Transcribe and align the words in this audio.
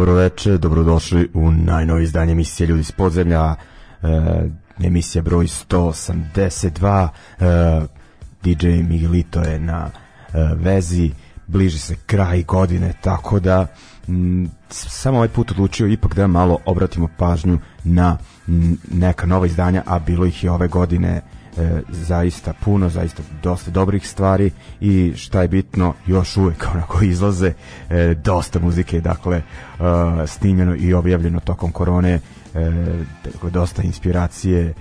Dobro 0.00 0.14
veče, 0.14 0.58
dobrodošli 0.58 1.30
u 1.34 1.50
najnovi 1.50 2.02
izdanje 2.04 2.32
emisije 2.32 2.66
Ljudi 2.66 2.80
iz 2.80 2.92
podzemlja, 2.92 3.54
e, 3.54 3.56
emisija 4.84 5.22
broj 5.22 5.44
182, 5.46 7.08
e, 7.40 7.86
DJ 8.42 8.68
Miguelito 8.68 9.40
je 9.40 9.58
na 9.58 9.90
e, 9.90 10.38
vezi, 10.54 11.10
bliži 11.46 11.78
se 11.78 11.96
kraj 12.06 12.42
godine, 12.42 12.92
tako 13.00 13.40
da 13.40 13.66
m, 14.08 14.50
samo 14.68 15.16
ovaj 15.16 15.28
put 15.28 15.50
odlučio 15.50 15.86
ipak 15.86 16.14
da 16.14 16.26
malo 16.26 16.58
obratimo 16.64 17.08
pažnju 17.16 17.58
na 17.84 18.18
m, 18.48 18.76
neka 18.90 19.26
nova 19.26 19.46
izdanja, 19.46 19.82
a 19.86 19.98
bilo 19.98 20.26
ih 20.26 20.44
je 20.44 20.50
ove 20.50 20.68
godine 20.68 21.08
e, 21.08 21.39
zaista 21.88 22.52
puno, 22.64 22.88
zaista 22.88 23.22
dosta 23.42 23.70
dobrih 23.70 24.08
stvari 24.08 24.50
i 24.80 25.12
šta 25.16 25.42
je 25.42 25.48
bitno, 25.48 25.94
još 26.06 26.36
uvek 26.36 26.66
onako 26.74 27.04
izlaze 27.04 27.52
e, 27.90 28.14
dosta 28.14 28.58
muzike, 28.58 29.00
dakle 29.00 29.36
e, 29.36 29.42
snimljeno 30.26 30.76
i 30.76 30.94
objavljeno 30.94 31.40
tokom 31.40 31.72
korone, 31.72 32.12
e, 32.12 32.20
dakle, 33.24 33.50
dosta 33.50 33.82
inspiracije, 33.82 34.64
e, 34.64 34.74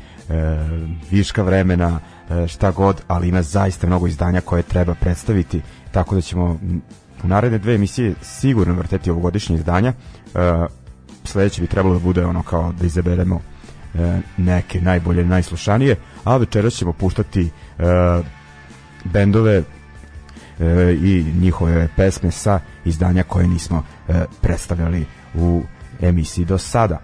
viška 1.12 1.44
vremena, 1.44 2.00
e, 2.29 2.47
šta 2.47 2.72
god, 2.72 3.01
ali 3.07 3.28
ima 3.28 3.41
zaista 3.41 3.88
mnogo 3.88 4.07
izdanja 4.07 4.41
koje 4.41 4.63
treba 4.63 4.95
predstaviti, 4.95 5.62
tako 5.91 6.16
da 6.16 6.22
ćemo 6.22 6.59
u 7.23 7.28
naredne 7.28 7.57
dve 7.57 7.75
emisije 7.75 8.13
sigurno 8.22 8.73
vrteti 8.73 9.12
ovogodišnje 9.12 9.56
izdanja. 9.56 9.94
E, 10.35 10.66
sledeće 11.23 11.62
bi 11.62 11.68
trebalo 11.68 11.94
da 11.94 12.00
bude 12.00 12.25
ono 12.25 12.44
kao 12.44 12.73
da 12.79 12.85
izaberemo 12.85 13.35
e, 13.35 13.59
neke 14.38 14.81
najbolje, 14.81 15.25
najslušanije, 15.25 15.95
a 16.23 16.38
večeras 16.38 16.73
ćemo 16.73 16.94
puštati 16.94 17.41
e, 17.45 17.83
bendove 19.03 19.63
e, 20.59 20.94
i 20.94 21.25
njihove 21.41 21.88
pesme 21.95 22.31
sa 22.31 22.59
izdanja 22.85 23.23
koje 23.23 23.47
nismo 23.47 23.83
e, 24.07 24.25
predstavljali 24.41 25.05
u 25.35 25.63
emisiji 26.01 26.45
do 26.45 26.57
sada. 26.57 27.00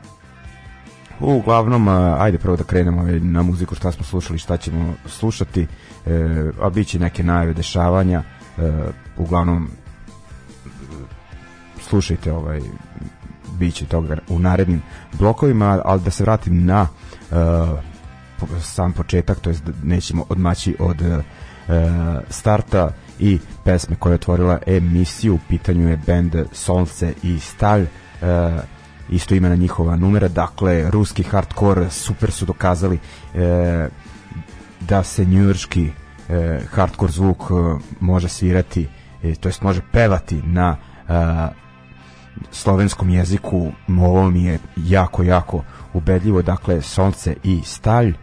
Uglavnom, 1.19 1.87
ajde 2.19 2.37
prvo 2.37 2.55
da 2.55 2.63
krenemo 2.63 3.03
na 3.21 3.43
muziku 3.43 3.75
šta 3.75 3.91
smo 3.91 4.03
slušali, 4.05 4.39
šta 4.39 4.57
ćemo 4.57 4.93
slušati, 5.05 5.67
e, 6.05 6.51
a 6.61 6.69
bit 6.69 6.87
će 6.87 6.99
neke 6.99 7.23
najave 7.23 7.53
dešavanja, 7.53 8.23
e, 8.57 8.71
uglavnom 9.17 9.69
slušajte 11.81 12.31
ovaj 12.33 12.61
biće 13.55 13.85
toga 13.85 14.17
u 14.29 14.39
narednim 14.39 14.81
blokovima, 15.13 15.81
ali 15.85 16.01
da 16.01 16.11
se 16.11 16.23
vratim 16.23 16.65
na 16.65 16.87
uh, 17.31 17.37
sam 18.61 18.93
početak, 18.93 19.39
to 19.39 19.49
jest 19.49 19.63
nećemo 19.83 20.25
odmaći 20.29 20.75
od 20.79 21.01
uh, 21.01 21.23
starta 22.29 22.91
i 23.19 23.39
pesme 23.63 23.95
koja 23.95 24.11
je 24.11 24.15
otvorila 24.15 24.59
emisiju, 24.67 25.35
u 25.35 25.39
pitanju 25.49 25.89
je 25.89 25.99
band 26.07 26.35
Solce 26.51 27.13
i 27.23 27.39
Stalj, 27.39 27.81
uh, 27.83 27.87
isto 29.09 29.35
imena 29.35 29.55
njihova 29.55 29.95
numera, 29.95 30.27
dakle 30.27 30.91
ruski 30.91 31.23
hardcore 31.23 31.89
super 31.89 32.31
su 32.31 32.45
dokazali 32.45 32.95
uh, 33.33 33.41
da 34.79 35.03
se 35.03 35.25
njujorski 35.25 35.83
uh, 35.89 36.35
hardcore 36.71 37.11
zvuk 37.11 37.51
uh, 37.51 37.81
može 37.99 38.29
svirati, 38.29 38.87
uh, 39.23 39.33
to 39.39 39.49
jest 39.49 39.61
može 39.61 39.81
pevati 39.91 40.41
na 40.45 40.77
uh, 41.07 41.64
slovenskom 42.51 43.09
jeziku 43.09 43.71
ovo 43.87 44.29
mi 44.29 44.43
je 44.43 44.59
jako, 44.77 45.23
jako 45.23 45.63
ubedljivo, 45.93 46.41
dakle 46.41 46.81
Sonce 46.81 47.35
i 47.43 47.61
Stalj 47.65 48.09
e, 48.09 48.13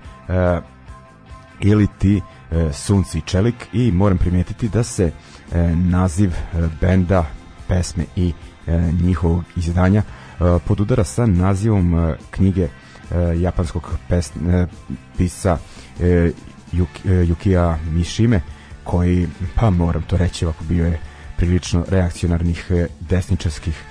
ili 1.61 1.89
ti 1.99 2.21
e, 2.51 2.73
Sunci 2.73 3.19
i 3.19 3.21
Čelik. 3.21 3.55
I 3.73 3.93
moram 3.93 4.19
primijetiti 4.19 4.69
da 4.69 4.83
se 4.83 5.13
e, 5.53 5.59
naziv 5.77 6.31
e, 6.31 6.69
benda, 6.81 7.27
pesme 7.69 8.05
i 8.17 8.33
e, 8.67 8.93
njihovog 9.03 9.45
izdanja 9.57 10.03
e, 10.03 10.59
podudara 10.67 11.05
sa 11.05 11.27
nazivom 11.27 11.95
e, 11.95 12.17
knjige 12.31 12.63
e, 12.63 12.71
japanskog 13.37 13.91
pes, 14.09 14.31
e, 14.31 14.67
pisa 15.19 15.59
e, 16.01 16.33
Yuk, 16.73 16.89
e, 17.05 17.09
Yukija 17.09 17.77
Mishime 17.91 18.41
koji, 18.85 19.29
pa 19.55 19.71
moram 19.71 20.03
to 20.03 20.17
reći, 20.17 20.45
ovako 20.45 20.65
bio 20.65 20.87
je 20.87 21.01
prilično 21.37 21.85
reakcionarnih 21.89 22.67
e, 22.71 22.87
desničarskih 23.01 23.83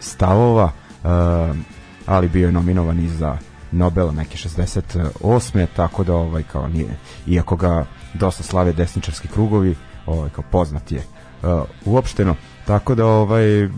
stavova, 0.00 0.70
e, 1.04 1.08
ali 2.06 2.28
bio 2.28 2.46
je 2.46 2.52
nominovan 2.52 2.98
i 2.98 3.08
za 3.08 3.38
Nobela 3.72 4.12
neke 4.12 4.36
68. 4.36 5.66
tako 5.76 6.04
da 6.04 6.14
ovaj 6.14 6.42
kao 6.42 6.68
nije 6.68 6.96
iako 7.26 7.56
ga 7.56 7.84
dosta 8.14 8.42
slave 8.42 8.72
desničarski 8.72 9.28
krugovi, 9.28 9.76
ovaj 10.06 10.30
kao 10.30 10.44
poznat 10.50 10.92
je 10.92 11.02
uh, 11.42 11.62
uopšteno. 11.84 12.36
Tako 12.66 12.94
da 12.94 13.06
ovaj 13.06 13.68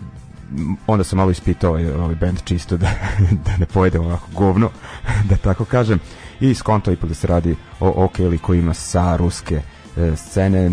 onda 0.87 1.03
sam 1.03 1.17
malo 1.17 1.31
ispitao 1.31 1.69
ovaj, 1.69 1.91
ovaj 1.91 2.15
band 2.15 2.43
čisto 2.43 2.77
da, 2.77 2.91
da 3.45 3.57
ne 3.57 3.65
pojedem 3.65 4.05
ovako 4.05 4.27
govno, 4.33 4.69
da 5.29 5.37
tako 5.37 5.65
kažem. 5.65 5.99
I 6.39 6.53
skonto 6.53 6.91
ipak 6.91 7.09
da 7.09 7.15
se 7.15 7.27
radi 7.27 7.55
o 7.79 8.05
Okeli 8.05 8.37
koji 8.37 8.59
ima 8.59 8.73
sa 8.73 9.15
ruske 9.15 9.61
e, 9.97 10.15
scene, 10.15 10.71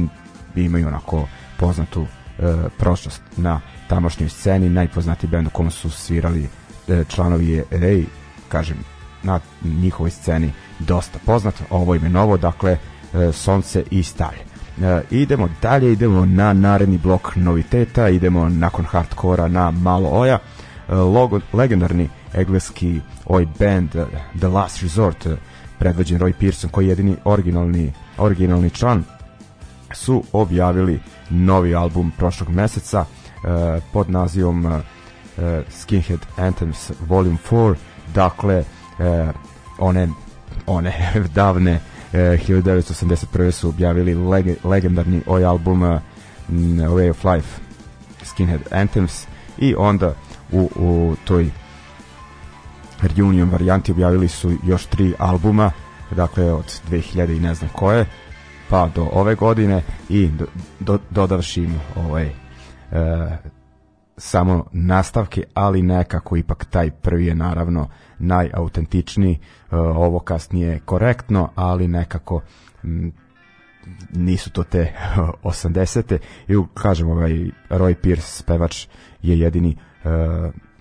imaju 0.57 0.89
onako 0.89 1.29
poznatu 1.57 2.07
e, 2.39 2.55
prošlost 2.79 3.23
na 3.37 3.61
tamošnjoj 3.93 4.29
sceni. 4.29 4.69
Najpoznatiji 4.69 5.31
band 5.31 5.47
u 5.47 5.51
kom 5.51 5.71
su 5.71 5.91
svirali 5.91 6.49
e, 6.89 7.05
članovi 7.09 7.49
je 7.49 7.65
Ray, 7.71 8.05
kažem, 8.49 8.77
na 9.23 9.41
njihovoj 9.65 10.11
sceni 10.11 10.53
dosta 10.79 11.19
poznat. 11.27 11.55
Ovo 11.71 11.95
ime 11.95 12.09
novo, 12.09 12.37
dakle, 12.37 12.73
e, 12.73 13.33
Sonce 13.33 13.85
i 13.91 14.03
Stalje. 14.03 14.45
Idemo 15.11 15.49
dalje, 15.63 15.93
idemo 15.93 16.25
na 16.27 16.53
naredni 16.53 16.99
blok 16.99 17.37
noviteta, 17.37 18.09
idemo 18.09 18.49
nakon 18.49 18.85
hardkora 18.85 19.49
na 19.49 19.71
malo 19.71 20.09
oja. 20.09 20.39
E, 20.89 20.95
logo, 20.95 21.41
legendarni 21.53 22.09
engleski 22.35 23.01
oj 23.27 23.47
band 23.59 23.91
The 24.39 24.49
Last 24.49 24.83
Resort, 24.83 25.27
predvođen 25.79 26.21
Roy 26.21 26.33
Pearson, 26.41 26.71
koji 26.71 26.87
je 26.87 26.89
jedini 26.89 27.17
originalni, 27.25 27.93
originalni 28.19 28.71
član, 28.71 29.05
su 29.95 30.23
objavili 30.33 31.01
novi 31.31 31.75
album 31.75 32.13
prošlog 32.19 32.49
meseca 32.49 33.05
pod 33.93 34.11
nazivom 34.11 34.67
uh, 34.67 34.81
Skinhead 35.71 36.21
Anthems 36.37 36.91
Volume 37.09 37.39
4, 37.51 37.75
dakle 38.15 38.65
one 39.79 40.09
one 40.67 40.93
davne 41.35 41.81
1981. 42.13 43.51
su 43.51 43.69
objavili 43.69 44.15
leg 44.15 44.47
legendarni 44.65 45.23
ovaj 45.27 45.45
album 45.45 46.01
Way 46.51 47.11
of 47.11 47.25
Life 47.25 47.49
Skinhead 48.25 48.61
Anthems 48.71 49.27
i 49.59 49.75
onda 49.79 50.15
u, 50.53 50.71
u 50.77 51.17
toj 51.25 51.51
reunion 53.03 53.51
varijanti 53.51 53.93
objavili 53.93 54.29
su 54.29 54.53
još 54.65 54.87
tri 54.87 55.15
albuma 55.19 55.73
dakle 56.11 56.53
od 56.53 56.81
2000 56.91 57.37
i 57.37 57.41
ne 57.41 57.55
znam 57.55 57.71
koje 57.75 58.07
pa 58.71 58.89
do 58.95 59.09
ove 59.13 59.35
godine 59.35 59.83
i 60.09 60.27
do, 60.27 60.47
do, 60.81 60.99
dodavši 61.11 61.63
im 61.63 61.81
ovaj 61.97 62.42
e, 62.93 63.37
samo 64.17 64.65
nastavke, 64.73 65.45
ali 65.55 65.83
nekako 65.83 66.37
ipak 66.37 66.65
taj 66.65 66.91
prvi 66.91 67.27
je 67.27 67.35
naravno 67.35 67.89
najautentičniji, 68.19 69.33
e, 69.33 69.77
ovo 69.77 70.19
kasnije 70.19 70.81
korektno, 70.85 71.49
ali 71.55 71.89
nekako 71.89 72.41
m, 72.85 73.13
nisu 74.13 74.51
to 74.51 74.63
te 74.63 74.93
80. 75.43 76.19
i 76.49 76.55
kažem 76.75 77.11
ovaj 77.11 77.33
Roy 77.71 77.95
Pierce 77.95 78.45
pevač 78.47 78.87
je 79.23 79.39
jedini 79.39 79.77
e, 80.05 80.09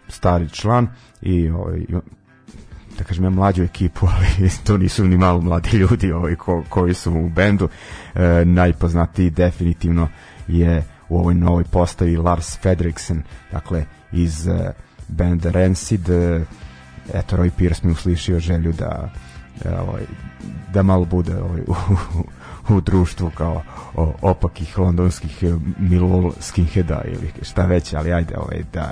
stari 0.07 0.49
član 0.49 0.87
i 1.21 1.49
ovaj 1.49 1.85
da 2.97 3.03
kažem 3.03 3.23
ja 3.23 3.29
mlađu 3.29 3.63
ekipu, 3.63 4.07
ali 4.15 4.49
to 4.63 4.77
nisu 4.77 5.07
ni 5.07 5.17
malo 5.17 5.41
mladi 5.41 5.77
ljudi 5.77 6.11
ovaj, 6.11 6.35
ko, 6.35 6.63
koji 6.69 6.93
su 6.93 7.13
u 7.13 7.29
bendu. 7.29 7.69
E, 8.15 8.45
najpoznatiji 8.45 9.29
definitivno 9.29 10.07
je 10.47 10.83
u 11.11 11.17
ovoj 11.17 11.35
novoj 11.35 11.63
postavi 11.63 12.17
Lars 12.17 12.57
Fedriksen, 12.57 13.23
dakle 13.51 13.85
iz 14.11 14.47
uh, 14.47 14.55
benda 15.07 15.51
Rancid. 15.51 16.09
Uh, 16.09 16.41
eto, 17.13 17.37
Roy 17.37 17.49
Pierce 17.57 17.87
mi 17.87 17.91
uslišio 17.91 18.39
želju 18.39 18.73
da 18.73 19.09
uh, 19.65 19.71
ovaj, 19.87 20.03
da 20.73 20.83
malo 20.83 21.05
bude 21.05 21.41
ovaj, 21.41 21.61
u, 21.61 21.71
u, 22.69 22.75
u 22.75 22.81
društvu 22.81 23.31
kao 23.37 23.61
o, 23.95 24.13
opakih 24.21 24.77
londonskih 24.77 25.43
Millwall 25.79 26.31
skinheada 26.39 27.01
ili 27.05 27.31
šta 27.41 27.65
već, 27.65 27.93
ali 27.93 28.13
ajde 28.13 28.37
ovaj, 28.37 28.63
da 28.73 28.91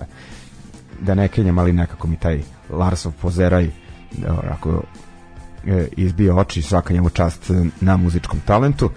da 1.02 1.16
ne 1.16 1.28
kenjam, 1.28 1.60
ali 1.60 1.74
nekako 1.74 2.08
mi 2.08 2.18
taj 2.18 2.42
Larsov 2.70 3.12
pozeraj 3.22 3.70
ako 4.52 4.82
izbio 5.98 6.38
oči 6.38 6.62
svaka 6.62 6.94
njemu 6.94 7.10
čast 7.10 7.52
na 7.82 7.98
muzičkom 7.98 8.40
talentu 8.46 8.90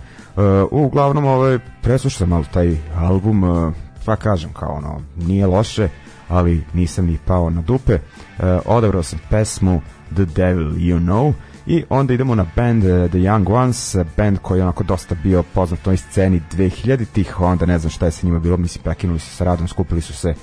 uglavnom 0.70 1.25
ovaj 1.25 1.58
preslušao 1.82 2.26
malo 2.26 2.44
taj 2.52 2.76
album 2.96 3.44
uh, 3.44 3.73
pa 4.05 4.17
kažem 4.17 4.52
kao 4.52 4.73
ono 4.73 5.00
nije 5.17 5.46
loše 5.46 5.88
ali 6.29 6.64
nisam 6.73 7.06
ni 7.06 7.19
pao 7.26 7.50
na 7.50 7.62
dupe. 7.62 7.94
Uh, 7.94 8.44
odabrao 8.67 9.02
sam 9.02 9.19
pesmu 9.31 9.81
The 10.14 10.25
Devil 10.25 10.73
You 10.79 10.99
Know 10.99 11.32
i 11.67 11.84
onda 11.88 12.14
idemo 12.14 12.34
na 12.34 12.46
band 12.56 12.84
uh, 12.84 13.11
The 13.11 13.19
Young 13.19 13.52
Ones 13.52 13.96
band 14.17 14.38
koji 14.38 14.58
je 14.58 14.62
onako 14.62 14.84
dosta 14.84 15.14
bio 15.23 15.43
poznat 15.43 15.81
na 15.81 15.84
toj 15.84 15.96
sceni 15.96 16.43
2000-ih 16.52 17.40
onda 17.40 17.67
ne 17.67 17.78
znam 17.78 17.90
šta 17.90 18.05
je 18.05 18.11
sa 18.11 18.26
njima 18.26 18.38
bilo 18.38 18.56
mislim 18.56 18.85
prekinuli 18.85 19.19
su 19.19 19.37
sa 19.37 19.44
radom 19.44 19.69
skupili 19.69 20.00
su 20.00 20.12
se 20.12 20.35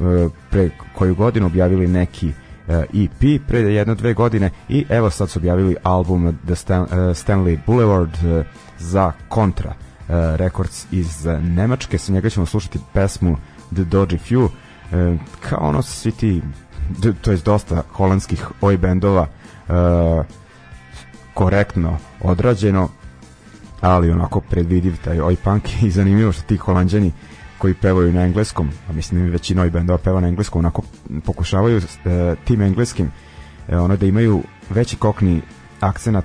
uh, 0.00 0.32
pre 0.50 0.70
koju 0.94 1.14
godinu 1.14 1.46
objavili 1.46 1.86
neki 1.86 2.28
uh, 2.28 2.74
EP 2.94 3.46
pre 3.48 3.60
jedno 3.60 3.94
dve 3.94 4.14
godine 4.14 4.50
i 4.68 4.84
evo 4.88 5.10
sad 5.10 5.30
su 5.30 5.38
objavili 5.38 5.76
album 5.82 6.38
The 6.46 6.54
Stan, 6.54 6.82
uh, 6.82 6.88
Stanley 6.90 7.58
Boulevard 7.66 8.14
uh, 8.14 8.46
za 8.80 9.12
Contra 9.34 9.70
uh, 9.70 10.14
Records 10.36 10.86
iz 10.90 11.26
Nemačke. 11.40 11.98
Sa 11.98 12.12
njega 12.12 12.30
ćemo 12.30 12.46
slušati 12.46 12.78
pesmu 12.92 13.36
The 13.74 13.82
Dodgy 13.82 14.18
Few. 14.28 14.44
Uh, 14.44 15.20
kao 15.40 15.58
ono 15.68 15.82
svi 15.82 16.12
ti, 16.12 16.42
to 17.20 17.30
je 17.30 17.36
dosta 17.36 17.82
holandskih 17.92 18.46
oj 18.60 18.76
bendova 18.76 19.26
uh, 19.68 19.74
korektno 21.34 21.98
odrađeno, 22.20 22.88
ali 23.80 24.10
onako 24.10 24.40
predvidiv 24.40 24.96
taj 25.04 25.20
oj 25.20 25.36
punk 25.36 25.62
i 25.86 25.90
zanimljivo 25.90 26.32
što 26.32 26.42
ti 26.42 26.56
holandjani 26.56 27.12
koji 27.58 27.74
pevaju 27.74 28.12
na 28.12 28.22
engleskom, 28.22 28.70
a 28.88 28.92
mislim 28.92 29.26
da 29.26 29.32
većina 29.32 29.62
oj 29.62 29.70
bendova 29.70 29.98
peva 29.98 30.20
na 30.20 30.28
engleskom, 30.28 30.58
onako 30.58 30.82
pokušavaju 31.24 31.76
uh, 31.76 31.82
tim 32.44 32.62
engleskim 32.62 33.06
uh, 33.06 33.78
ono 33.78 33.96
da 33.96 34.06
imaju 34.06 34.42
veći 34.70 34.96
kokni 34.96 35.42
akcenat 35.80 36.24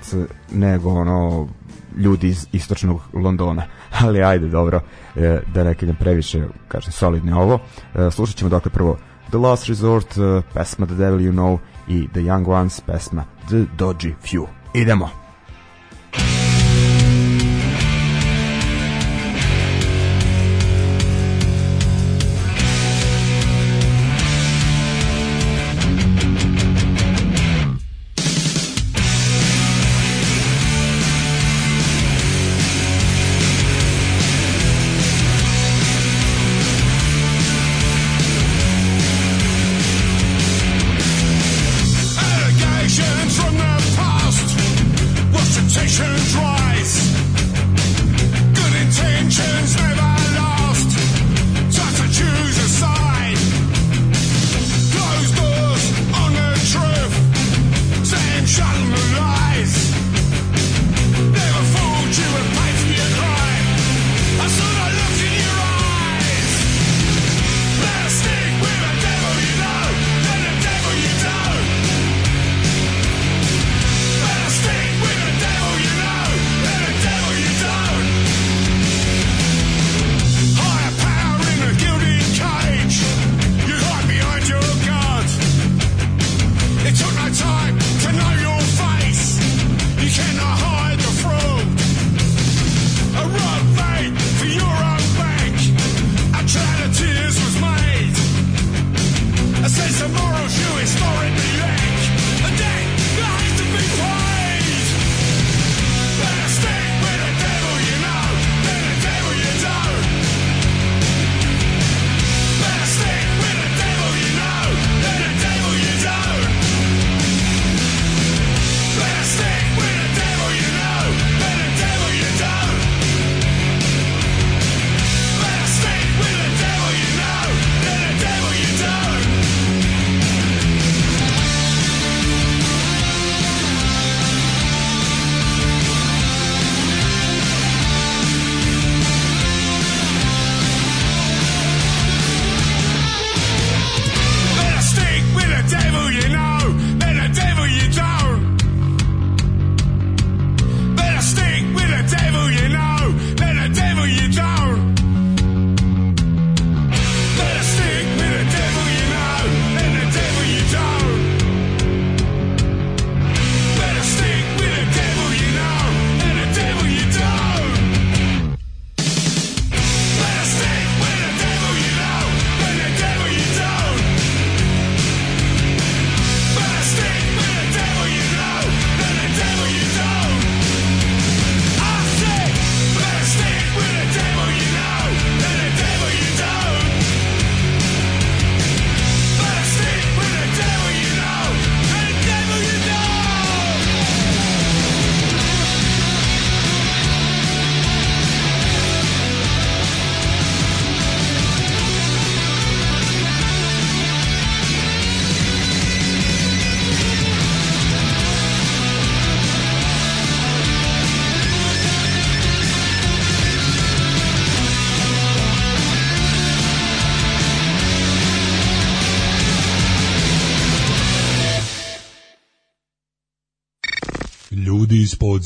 nego 0.51 0.89
ono 0.89 1.47
ljudi 1.97 2.27
iz 2.27 2.47
istočnog 2.51 3.01
Londona. 3.13 3.63
Ali 4.03 4.23
ajde, 4.23 4.47
dobro, 4.47 4.81
e, 5.15 5.39
da 5.53 5.63
ne 5.63 5.73
kadem 5.73 5.95
previše, 5.95 6.43
kažem, 6.67 6.91
solidne 6.91 7.35
ovo. 7.35 7.59
E, 7.95 8.11
slušat 8.11 8.35
ćemo 8.35 8.49
dakle 8.49 8.71
prvo 8.71 8.97
The 9.29 9.37
Last 9.37 9.67
Resort, 9.67 10.17
e, 10.17 10.41
pesma 10.53 10.85
The 10.85 10.95
Devil 10.95 11.25
You 11.25 11.31
Know 11.31 11.59
i 11.87 12.07
The 12.07 12.21
Young 12.21 12.47
Ones, 12.49 12.81
pesma 12.81 13.23
The 13.47 13.65
Dodgy 13.77 14.13
Few. 14.23 14.45
Idemo! 14.73 15.24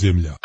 Ljudi 0.04 0.39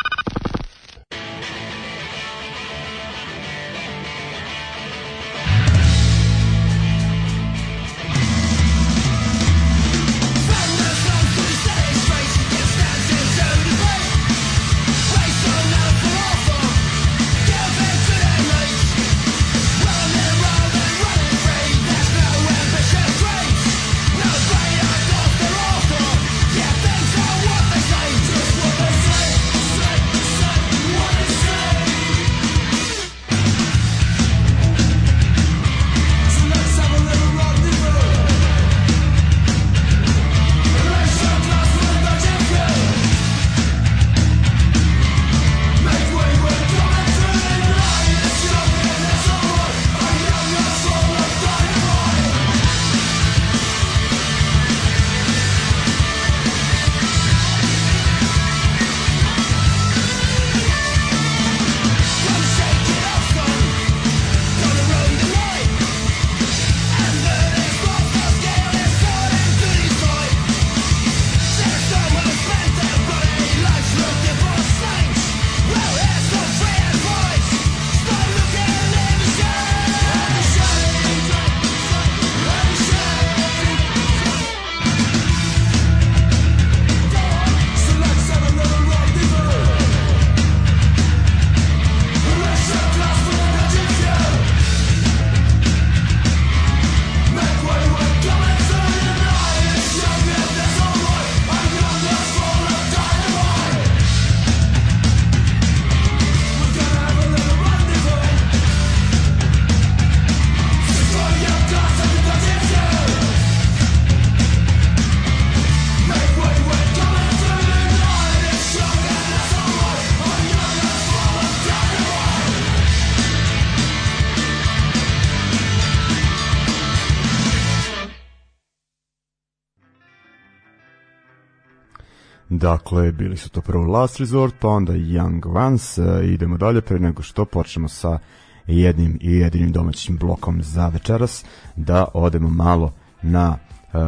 Dakle, 132.65 133.13
bili 133.13 133.37
su 133.37 133.51
to 133.51 133.61
prvo 133.61 133.85
Last 133.85 134.21
Resort, 134.21 134.55
pa 134.61 134.69
onda 134.69 134.93
Young 134.93 135.67
Ones. 135.67 135.99
E, 135.99 136.03
idemo 136.25 136.57
dalje 136.57 136.81
pre 136.81 136.99
nego 136.99 137.23
što 137.23 137.45
počnemo 137.45 137.89
sa 137.89 138.19
jednim 138.67 139.19
i 139.21 139.33
jedinim 139.33 139.73
domaćim 139.73 140.17
blokom 140.17 140.63
za 140.63 140.89
večeras, 140.89 141.45
da 141.77 142.07
odemo 142.15 142.49
malo 142.49 142.93
na 143.23 143.57
e, 143.57 143.99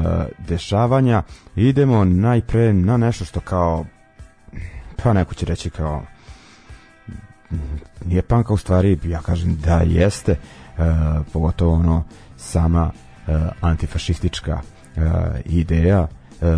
dešavanja. 0.49 1.23
Idemo 1.57 2.05
najpre 2.05 2.73
na 2.73 2.97
nešto 2.97 3.25
što 3.25 3.41
kao, 3.41 3.85
pa 5.03 5.13
neko 5.13 5.35
će 5.35 5.47
reći 5.47 5.71
kao, 5.71 6.03
nije 8.05 8.23
panka 8.23 8.53
u 8.53 8.57
stvari, 8.57 8.99
ja 9.05 9.21
kažem 9.23 9.57
da 9.57 9.81
jeste, 9.81 10.33
e, 10.33 10.39
pogotovo 11.33 11.75
ono 11.75 12.05
sama 12.37 12.91
e, 13.27 13.39
antifašistička 13.61 14.61
e, 14.97 15.01
ideja, 15.45 16.07
e, 16.41 16.57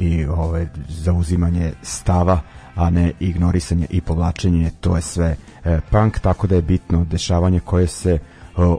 i 0.00 0.24
ovaj 0.24 0.66
zauzimanje 0.88 1.72
stava 1.82 2.40
a 2.74 2.90
ne 2.90 3.12
ignorisanje 3.20 3.86
i 3.90 4.00
povlačenje 4.00 4.70
to 4.80 4.96
je 4.96 5.02
sve 5.02 5.36
e, 5.64 5.80
punk 5.90 6.18
tako 6.18 6.46
da 6.46 6.54
je 6.54 6.62
bitno 6.62 7.04
dešavanje 7.04 7.60
koje 7.60 7.86
se 7.86 8.12
e, 8.12 8.18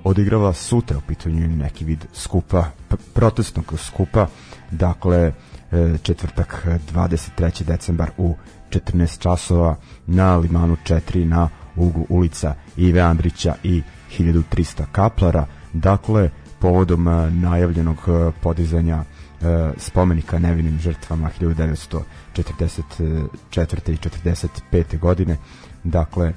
odigrava 0.03 0.53
sutra 0.53 0.97
u 0.97 1.01
pitanju 1.01 1.47
neki 1.47 1.85
vid 1.85 2.05
skupa 2.13 2.65
protestnog 3.13 3.73
skupa 3.77 4.27
dakle 4.71 5.17
e, 5.71 5.97
četvrtak 6.03 6.67
23. 6.93 7.63
decembar 7.63 8.11
u 8.17 8.35
14 8.69 9.19
časova 9.19 9.75
na 10.07 10.37
Limanu 10.37 10.77
4 10.85 11.25
na 11.25 11.49
ugu 11.75 12.05
ulica 12.09 12.55
Ive 12.77 13.01
Andrića 13.01 13.55
i 13.63 13.81
1300 14.19 14.83
kaplara 14.91 15.45
dakle 15.73 16.29
povodom 16.59 17.07
e, 17.07 17.31
najavljenog 17.31 17.97
e, 18.07 18.31
podizanja 18.41 19.03
spomenika 19.77 20.39
nevinim 20.39 20.79
žrtvama 20.79 21.29
1944. 21.39 23.91
i 23.91 23.97
45. 23.97 24.99
godine. 24.99 25.37
Dakle, 25.83 26.27
e, 26.27 26.33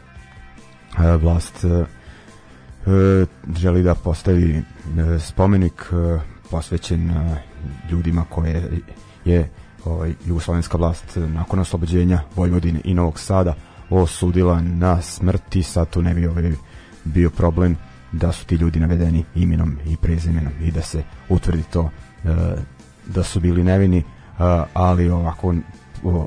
vlast 1.16 1.64
e, 1.64 1.84
želi 3.56 3.82
da 3.82 3.94
postavi 3.94 4.62
spomenik 5.20 5.92
posvećen 6.50 7.11
ljudima 7.90 8.25
koje 8.30 8.70
je 9.25 9.49
ovaj, 9.84 10.14
jugoslovenska 10.26 10.78
vlast 10.78 11.16
nakon 11.16 11.58
oslobođenja 11.58 12.20
Vojvodine 12.37 12.80
i 12.84 12.94
Novog 12.94 13.18
Sada 13.18 13.54
osudila 13.90 14.61
na 14.61 15.02
smrt 15.02 15.56
i 15.56 15.62
sad 15.62 15.90
tu 15.90 16.02
ne 16.02 16.14
bi 16.14 16.26
ovaj, 16.26 16.52
bio 17.04 17.30
problem 17.30 17.76
da 18.12 18.32
su 18.32 18.46
ti 18.46 18.54
ljudi 18.54 18.80
navedeni 18.80 19.25
imenom 19.34 19.78
i 19.87 19.96
prezimenom 19.96 20.52
i 20.62 20.70
da 20.70 20.82
se 20.82 21.02
utvrdi 21.28 21.62
to 21.73 21.90
da 23.06 23.23
su 23.23 23.40
bili 23.40 23.64
nevini, 23.64 24.02
ali 24.75 25.11
ovako 25.11 25.54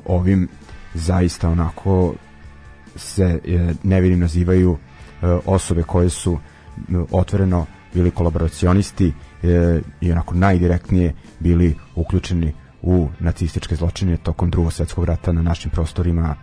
ovim 0.05 0.47
zaista 0.93 1.49
onako 1.49 2.13
se 2.95 3.39
e, 3.45 3.73
nevinim 3.83 4.19
nazivaju 4.19 4.77
e, 4.77 5.27
osobe 5.45 5.83
koje 5.83 6.09
su 6.09 6.39
otvoreno 7.11 7.65
bili 7.93 8.11
kolaboracionisti 8.11 9.13
e, 9.43 9.81
i 10.01 10.11
onako 10.11 10.35
najdirektnije 10.35 11.13
bili 11.39 11.75
uključeni 11.95 12.53
u 12.81 13.09
nacističke 13.19 13.75
zločine 13.75 14.17
tokom 14.17 14.49
drugog 14.49 14.73
svetskog 14.73 15.05
rata 15.05 15.31
na 15.31 15.41
našim 15.41 15.71
prostorima. 15.71 16.35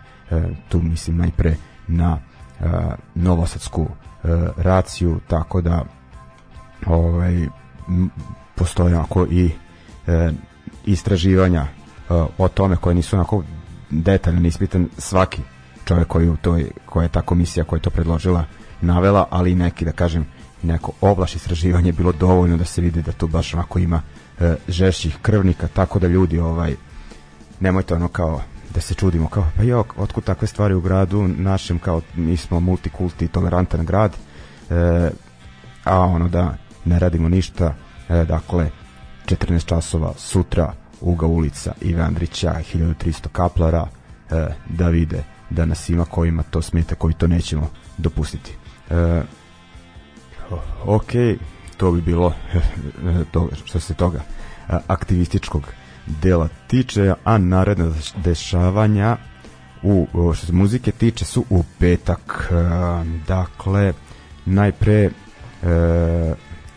Tu 0.69 0.81
mislim 0.81 1.17
najpre 1.17 1.55
na 1.87 2.19
novosadsku 3.15 3.87
raciju 4.57 5.19
tako 5.27 5.61
da 5.61 5.85
ovaj 6.85 7.47
postoje 8.55 8.95
onako 8.95 9.27
i 9.31 9.51
e, 10.07 10.31
istraživanja 10.85 11.61
e, 11.61 11.67
o 12.37 12.47
tome 12.47 12.75
koje 12.75 12.95
nisu 12.95 13.15
onako 13.15 13.43
detaljno 13.89 14.47
ispitan 14.47 14.89
svaki 14.97 15.41
čovjek 15.85 16.07
koji 16.07 16.29
u 16.29 16.37
toj, 16.37 16.71
koja 16.85 17.03
je 17.03 17.09
ta 17.09 17.21
komisija 17.21 17.63
koja 17.63 17.77
je 17.77 17.81
to 17.81 17.89
predložila 17.89 18.45
navela, 18.81 19.27
ali 19.29 19.51
i 19.51 19.55
neki 19.55 19.85
da 19.85 19.91
kažem 19.91 20.25
neko 20.63 20.91
oblaš 21.01 21.35
istraživanje 21.35 21.91
bilo 21.91 22.11
dovoljno 22.11 22.57
da 22.57 22.65
se 22.65 22.81
vidi 22.81 23.01
da 23.01 23.11
tu 23.11 23.27
baš 23.27 23.53
onako 23.53 23.79
ima 23.79 24.01
e, 24.39 24.55
žešćih 24.67 25.17
krvnika, 25.21 25.67
tako 25.67 25.99
da 25.99 26.07
ljudi 26.07 26.39
ovaj 26.39 26.75
nemojte 27.59 27.95
ono 27.95 28.07
kao 28.07 28.41
da 28.73 28.81
se 28.81 28.93
čudimo 28.93 29.27
kao 29.27 29.47
pa 29.57 29.63
jo, 29.63 29.83
otkud 29.97 30.23
takve 30.23 30.47
stvari 30.47 30.73
u 30.73 30.81
gradu 30.81 31.27
našem 31.27 31.79
kao 31.79 32.01
mi 32.15 32.37
smo 32.37 32.59
multikulti 32.59 33.27
tolerantan 33.27 33.85
grad 33.85 34.11
e, 34.69 35.09
a 35.83 35.99
ono 35.99 36.29
da 36.29 36.57
ne 36.85 36.99
radimo 36.99 37.29
ništa 37.29 37.75
e, 38.09 38.25
dakle 38.25 38.69
14 39.25 39.65
časova 39.65 40.13
sutra 40.17 40.73
Uga 41.01 41.27
ulica 41.27 41.73
Ive 41.81 42.01
Andrića 42.01 42.55
1300 42.73 43.27
kaplara 43.31 43.87
e, 44.31 44.47
da 44.69 44.89
vide 44.89 45.23
da 45.49 45.65
nas 45.65 45.89
ima 45.89 46.05
kojima 46.05 46.43
to 46.43 46.61
smeta 46.61 46.95
koji 46.95 47.13
to 47.13 47.27
nećemo 47.27 47.69
dopustiti 47.97 48.51
e, 48.89 49.21
ok 50.85 51.11
to 51.77 51.91
bi 51.91 52.01
bilo 52.01 52.33
to, 53.31 53.49
što 53.65 53.79
se 53.79 53.93
toga 53.93 54.19
e, 54.19 54.77
aktivističkog 54.87 55.63
dela 56.07 56.49
tiče 56.67 57.13
a 57.23 57.37
naredna 57.37 57.91
dešavanja 58.23 59.17
u, 59.83 60.07
što 60.35 60.45
se 60.45 60.53
muzike 60.53 60.91
tiče 60.91 61.25
su 61.25 61.45
u 61.49 61.63
petak. 61.79 62.51
E, 62.51 62.55
dakle, 63.27 63.93
najpre 64.45 65.03
e, 65.03 65.09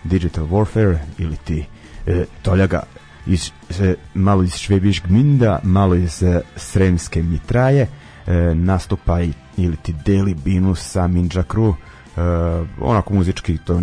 Digital 0.05 0.45
Warfare 0.45 0.99
ili 1.19 1.37
ti 1.37 1.67
e, 2.09 2.25
Toljaga 2.43 2.83
iz, 3.27 3.51
e, 3.81 3.95
malo 4.15 4.43
iz 4.43 4.55
Švebiš 4.55 5.03
Gminda, 5.03 5.61
malo 5.63 5.95
iz 5.95 6.23
e, 6.23 6.41
Sremske 6.57 7.23
Mitraje, 7.23 7.87
e, 8.27 8.55
nastupa 8.55 9.21
i 9.21 9.33
ili 9.57 9.77
ti 9.77 9.95
Deli 10.05 10.35
Binus 10.35 10.91
sa 10.91 11.07
Minja 11.07 11.43
Crew, 11.43 11.75
e, 11.75 12.21
onako 12.81 13.15
muzički 13.15 13.59
to 13.59 13.75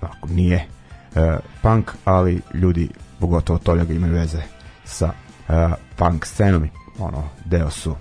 onako, 0.00 0.28
nije 0.28 0.66
e, 1.14 1.38
punk, 1.62 1.90
ali 2.04 2.40
ljudi, 2.54 2.88
pogotovo 3.20 3.58
Toljaga 3.58 3.92
imaju 3.92 4.12
veze 4.12 4.42
sa 4.84 5.12
e, 5.48 5.68
punk 5.96 6.26
scenom, 6.26 6.68
ono, 6.98 7.24
deo 7.44 7.70
su 7.70 7.96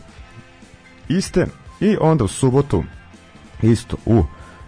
iste. 1.09 1.47
I 1.79 1.97
onda 2.01 2.23
u 2.23 2.27
subotu 2.27 2.83
isto 3.61 3.97
u 4.05 4.23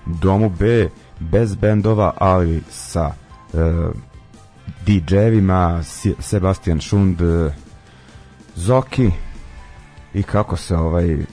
domu 0.06 0.50
B 0.50 0.90
bez 1.20 1.56
bendova, 1.56 2.14
ali 2.18 2.64
sa 2.70 3.12
e, 3.54 3.58
DJ-evima 4.86 5.84
Sebastian 6.20 6.80
Šund 6.80 7.22
e, 7.22 7.52
Zoki 8.56 9.12
i 10.14 10.24
kako 10.24 10.58
se 10.58 10.76
ovaj 10.76 11.14
e, 11.14 11.26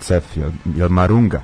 Cef, 0.00 0.36
jel, 0.36 0.50
jel 0.76 0.88
Marunga? 0.88 1.42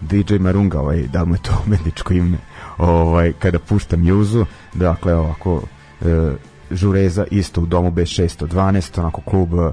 DJ 0.00 0.34
Marunga, 0.38 0.80
ovaj, 0.80 1.06
da 1.06 1.24
mu 1.24 1.34
je 1.34 1.42
to 1.42 1.62
umetničko 1.66 2.12
ime 2.12 2.38
ovaj, 2.78 3.32
kada 3.38 3.58
pušta 3.58 3.96
mjuzu 3.96 4.46
dakle 4.74 5.14
ovako 5.14 5.62
e, 6.00 6.32
žureza 6.70 7.24
isto 7.30 7.60
u 7.60 7.66
domu 7.66 7.90
B612 7.90 9.00
onako 9.00 9.20
klub 9.20 9.54
e, 9.54 9.72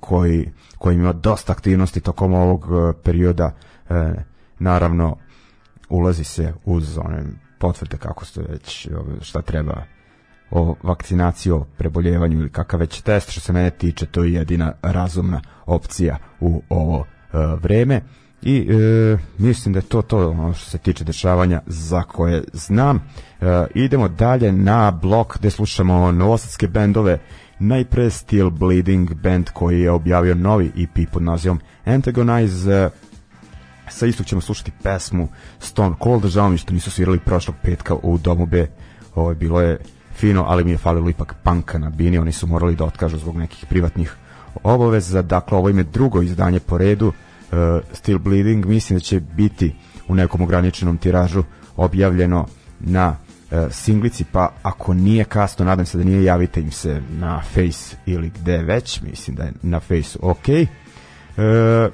koji, 0.00 0.50
koji 0.78 0.94
ima 0.94 1.12
dosta 1.12 1.52
aktivnosti 1.52 2.00
tokom 2.00 2.34
ovog 2.34 2.66
perioda 3.02 3.52
e, 3.90 4.14
naravno 4.58 5.16
ulazi 5.88 6.24
se 6.24 6.52
uz 6.64 6.98
one 6.98 7.24
potvrde 7.58 7.96
kako 7.96 8.24
se 8.24 8.42
već 8.48 8.88
šta 9.20 9.42
treba 9.42 9.82
o 10.50 10.74
vakcinaciji, 10.82 11.52
o 11.52 11.64
preboljevanju 11.78 12.38
ili 12.38 12.50
kakav 12.50 12.80
već 12.80 13.00
test, 13.00 13.30
što 13.30 13.40
se 13.40 13.52
mene 13.52 13.70
tiče, 13.70 14.06
to 14.06 14.24
je 14.24 14.32
jedina 14.32 14.72
razumna 14.82 15.40
opcija 15.66 16.18
u 16.40 16.62
ovo 16.68 17.04
e, 17.04 17.36
vreme. 17.62 18.00
I 18.42 18.56
e, 18.56 19.18
mislim 19.38 19.72
da 19.72 19.78
je 19.78 19.88
to 19.88 20.02
to 20.02 20.30
ono 20.30 20.54
što 20.54 20.70
se 20.70 20.78
tiče 20.78 21.04
dešavanja 21.04 21.60
za 21.66 22.02
koje 22.02 22.44
znam. 22.52 22.96
E, 22.96 23.66
idemo 23.74 24.08
dalje 24.08 24.52
na 24.52 24.90
blok 24.90 25.38
gde 25.38 25.50
slušamo 25.50 26.12
novosadske 26.12 26.68
bendove. 26.68 27.18
Najpre 27.58 28.10
Steel 28.10 28.50
Bleeding 28.50 29.14
band 29.14 29.50
koji 29.50 29.80
je 29.80 29.90
objavio 29.90 30.34
novi 30.34 30.72
EP 30.76 31.10
pod 31.12 31.22
nazivom 31.22 31.60
Antagonize. 31.84 32.72
E, 32.72 32.90
sa 33.88 34.06
istog 34.06 34.26
ćemo 34.26 34.40
slušati 34.40 34.72
pesmu 34.82 35.28
Stone 35.58 35.96
Cold, 36.02 36.26
žao 36.26 36.48
mi 36.48 36.58
što 36.58 36.72
nisu 36.72 36.90
svirali 36.90 37.18
prošlog 37.18 37.56
petka 37.62 37.94
u 37.94 38.18
Domu 38.18 38.46
B. 38.46 38.66
Ovo 39.14 39.30
je 39.30 39.34
bilo 39.34 39.60
je 39.60 39.78
fino, 40.20 40.44
ali 40.48 40.64
mi 40.64 40.70
je 40.70 40.78
falilo 40.78 41.10
ipak 41.10 41.34
panka 41.42 41.78
na 41.78 41.90
bini, 41.90 42.18
oni 42.18 42.32
su 42.32 42.46
morali 42.46 42.76
da 42.76 42.84
otkažu 42.84 43.18
zbog 43.18 43.36
nekih 43.36 43.66
privatnih 43.68 44.16
obaveza, 44.62 45.22
dakle 45.22 45.58
ovo 45.58 45.68
ime 45.68 45.82
drugo 45.82 46.22
izdanje 46.22 46.60
po 46.60 46.78
redu, 46.78 47.06
uh, 47.06 47.58
Still 47.92 48.18
Bleeding, 48.18 48.66
mislim 48.66 48.98
da 48.98 49.00
će 49.00 49.20
biti 49.20 49.74
u 50.08 50.14
nekom 50.14 50.42
ograničenom 50.42 50.98
tiražu 50.98 51.44
objavljeno 51.76 52.46
na 52.80 53.16
uh, 53.16 53.58
singlici, 53.70 54.24
pa 54.24 54.52
ako 54.62 54.94
nije 54.94 55.24
kasno, 55.24 55.64
nadam 55.64 55.86
se 55.86 55.98
da 55.98 56.04
nije, 56.04 56.24
javite 56.24 56.60
im 56.60 56.70
se 56.70 57.00
na 57.10 57.42
Face 57.54 57.96
ili 58.06 58.30
gde 58.40 58.58
već, 58.58 59.00
mislim 59.00 59.36
da 59.36 59.44
je 59.44 59.52
na 59.62 59.80
Face 59.80 60.18
ok. 60.22 60.48
Uh, 60.48 61.92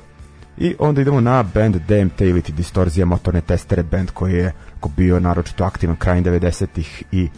I 0.58 0.74
onda 0.78 1.00
idemo 1.00 1.20
na 1.20 1.42
band 1.42 1.76
DMT 1.76 2.20
ili 2.20 2.42
ti 2.42 2.52
Distorzija 2.52 3.06
motorne 3.06 3.40
testere, 3.40 3.82
band 3.82 4.10
koji 4.10 4.34
je 4.34 4.52
bio 4.96 5.20
naročito 5.20 5.64
aktivan 5.64 5.96
krajem 5.96 6.24
90-ih 6.24 7.02
i 7.12 7.28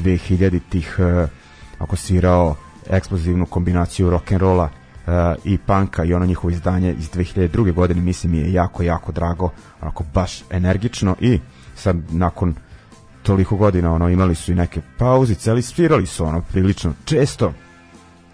2000-ih 0.00 0.96
uh, 0.98 1.28
ako 1.78 1.96
svirao 1.96 2.56
eksplozivnu 2.90 3.46
kombinaciju 3.46 4.10
rock'n'rolla 4.10 4.68
uh, 5.06 5.12
i 5.44 5.58
panka 5.58 6.04
i 6.04 6.14
ono 6.14 6.26
njihovo 6.26 6.50
izdanje 6.50 6.94
iz 6.98 7.10
2002. 7.10 7.72
godine 7.72 8.00
mislim 8.00 8.32
mi 8.32 8.38
je 8.38 8.52
jako, 8.52 8.82
jako 8.82 9.12
drago 9.12 9.50
onako 9.80 10.04
baš 10.14 10.42
energično 10.50 11.16
i 11.20 11.40
sad 11.74 11.96
nakon 12.10 12.54
toliko 13.22 13.56
godina 13.56 13.92
ono 13.92 14.08
imali 14.08 14.34
su 14.34 14.52
i 14.52 14.54
neke 14.54 14.80
pauzice 14.98 15.50
ali 15.50 15.62
svirali 15.62 16.06
su 16.06 16.24
ono 16.24 16.40
prilično 16.40 16.92
često 17.04 17.52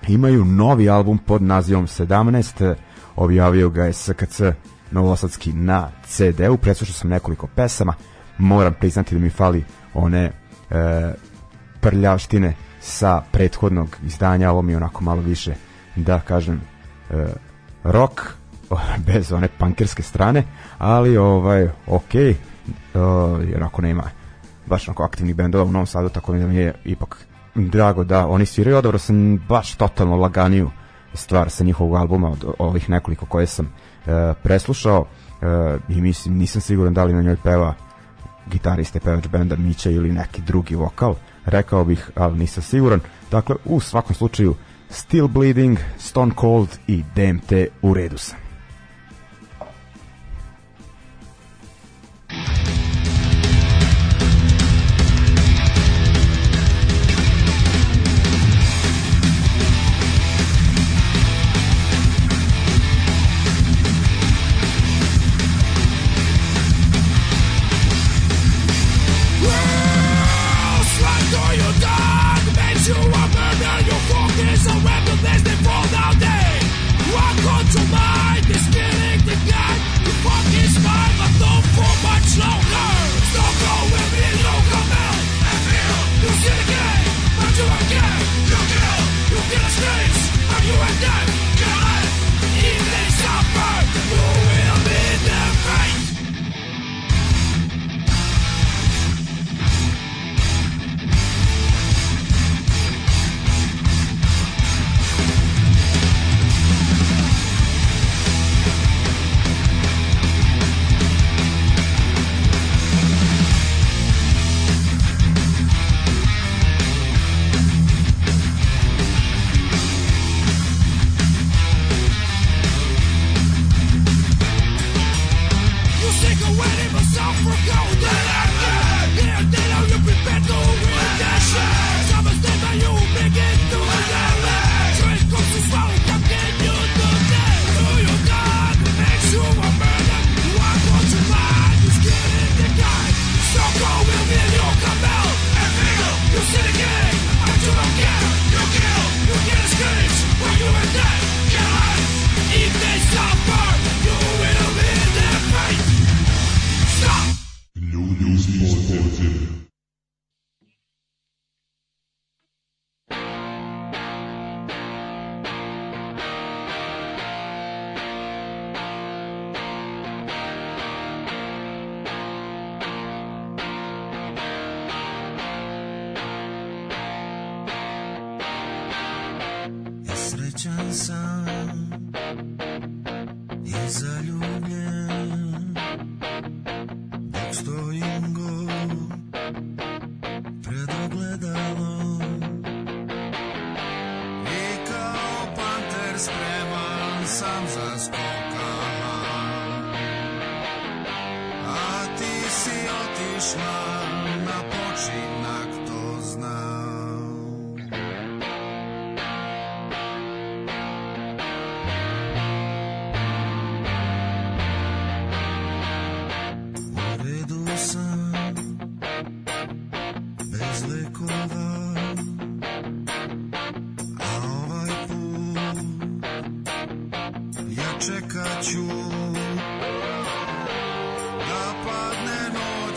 imaju 0.08 0.44
novi 0.44 0.90
album 0.90 1.18
pod 1.18 1.42
nazivom 1.42 1.86
17 1.86 2.74
objavio 3.16 3.70
ga 3.70 3.84
je 3.84 3.92
SKC 3.92 4.40
Novosadski 4.90 5.52
na 5.52 5.90
CD-u 6.06 6.56
preslušao 6.56 6.94
sam 6.94 7.10
nekoliko 7.10 7.46
pesama 7.46 7.94
moram 8.38 8.74
priznati 8.74 9.14
da 9.14 9.20
mi 9.20 9.30
fali 9.30 9.64
one 9.94 10.32
e, 10.70 11.12
prljavštine 11.80 12.54
sa 12.80 13.22
prethodnog 13.32 13.96
izdanja, 14.06 14.50
ovo 14.50 14.62
mi 14.62 14.72
je 14.72 14.76
onako 14.76 15.04
malo 15.04 15.20
više, 15.20 15.54
da 15.96 16.20
kažem, 16.20 16.60
e, 17.10 17.26
rock, 17.84 18.20
bez 19.06 19.32
one 19.32 19.48
pankerske 19.58 20.02
strane, 20.02 20.44
ali 20.78 21.16
ovaj, 21.16 21.68
ok, 21.86 22.14
e, 22.14 22.34
jer 23.50 23.62
ako 23.62 23.82
nema 23.82 24.02
baš 24.66 24.88
onako 24.88 25.02
aktivnih 25.02 25.36
bendova 25.36 25.64
u 25.64 25.72
Novom 25.72 25.86
Sadu, 25.86 26.08
tako 26.08 26.34
da 26.34 26.46
mi 26.46 26.56
je 26.56 26.74
ipak 26.84 27.26
drago 27.54 28.04
da 28.04 28.26
oni 28.26 28.46
sviraju, 28.46 28.76
odabrao 28.76 28.98
sam 28.98 29.38
baš 29.48 29.74
totalno 29.74 30.16
laganiju 30.16 30.70
stvar 31.14 31.50
sa 31.50 31.64
njihovog 31.64 31.94
albuma 31.94 32.28
od 32.28 32.44
ovih 32.58 32.90
nekoliko 32.90 33.26
koje 33.26 33.46
sam 33.46 33.66
e, 33.66 34.34
preslušao 34.42 35.06
e, 35.42 35.46
i 35.88 36.00
mislim 36.00 36.38
nisam 36.38 36.60
siguran 36.60 36.94
da 36.94 37.04
li 37.04 37.12
na 37.12 37.22
njoj 37.22 37.36
peva 37.36 37.74
gitariste 38.46 39.00
pevač 39.00 39.28
benda 39.28 39.56
Mića 39.56 39.90
ili 39.90 40.12
neki 40.12 40.42
drugi 40.42 40.74
vokal 40.74 41.14
rekao 41.48 41.84
bih, 41.84 42.10
ali 42.14 42.38
nisam 42.38 42.62
siguran. 42.62 43.00
Dakle, 43.30 43.56
u 43.64 43.80
svakom 43.80 44.14
slučaju, 44.14 44.54
Still 44.90 45.28
Bleeding, 45.28 45.78
Stone 45.98 46.32
Cold 46.40 46.68
i 46.86 47.02
DMT 47.14 47.52
u 47.82 47.94
redu 47.94 48.18
sam. 48.18 48.47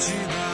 Noć 0.02 0.10
i 0.10 0.51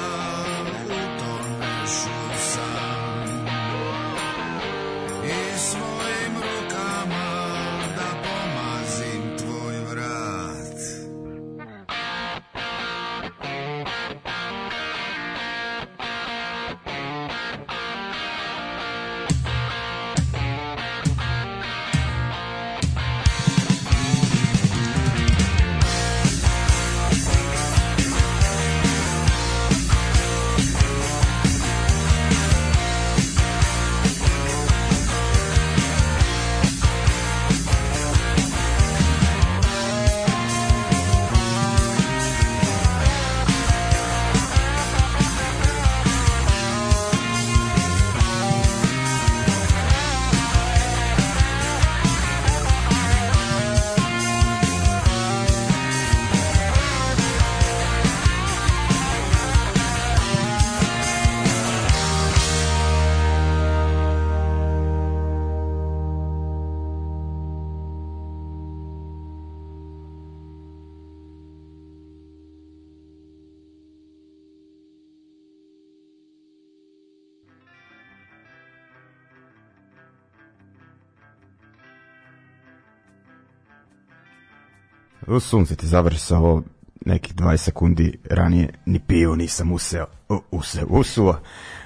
U 85.38 85.42
sunce 85.42 85.76
ti 85.76 85.88
završi 85.88 86.20
sa 86.20 86.38
ovo 86.38 86.64
nekih 87.06 87.36
20 87.36 87.58
sekundi 87.58 88.18
ranije 88.30 88.70
ni 88.86 89.00
pio 89.00 89.36
nisam 89.36 89.72
useo, 89.72 90.06
u- 90.30 90.42
useo, 90.52 90.86
usuo. 90.90 91.40